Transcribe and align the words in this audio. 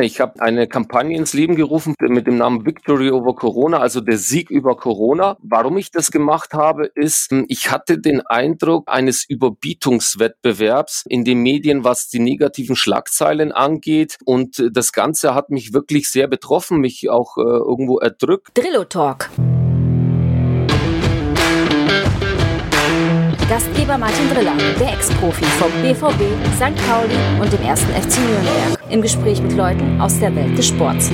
Ich 0.00 0.20
habe 0.20 0.40
eine 0.40 0.66
Kampagne 0.66 1.16
ins 1.16 1.32
Leben 1.34 1.56
gerufen 1.56 1.94
mit 2.00 2.26
dem 2.26 2.38
Namen 2.38 2.64
Victory 2.64 3.10
over 3.10 3.34
Corona, 3.34 3.78
also 3.78 4.00
der 4.00 4.18
Sieg 4.18 4.50
über 4.50 4.76
Corona. 4.76 5.36
Warum 5.42 5.76
ich 5.76 5.90
das 5.90 6.10
gemacht 6.10 6.54
habe, 6.54 6.86
ist, 6.94 7.32
ich 7.48 7.70
hatte 7.70 7.98
den 7.98 8.20
Eindruck 8.22 8.88
eines 8.88 9.28
Überbietungswettbewerbs 9.28 11.04
in 11.08 11.24
den 11.24 11.40
Medien, 11.42 11.84
was 11.84 12.08
die 12.08 12.20
negativen 12.20 12.76
Schlagzeilen 12.76 13.52
angeht. 13.52 14.18
Und 14.24 14.62
das 14.72 14.92
Ganze 14.92 15.34
hat 15.34 15.50
mich 15.50 15.72
wirklich 15.72 16.08
sehr 16.08 16.28
betroffen, 16.28 16.78
mich 16.78 17.10
auch 17.10 17.36
äh, 17.36 17.42
irgendwo 17.42 17.98
erdrückt. 17.98 18.50
Drillo 18.54 18.84
Talk. 18.84 19.30
Gastgeber 23.48 23.98
Martin 23.98 24.28
Driller, 24.32 24.54
der 24.78 24.92
Ex-Profi 24.92 25.44
vom 25.44 25.70
BVB, 25.82 26.22
St. 26.54 26.74
Pauli 26.88 27.14
und 27.40 27.52
dem 27.52 27.62
ersten 27.62 27.90
FC 27.92 28.18
Nürnberg. 28.20 28.78
Im 28.90 29.02
Gespräch 29.02 29.42
mit 29.42 29.56
Leuten 29.56 30.00
aus 30.00 30.18
der 30.20 30.34
Welt 30.34 30.56
des 30.56 30.68
Sports. 30.68 31.10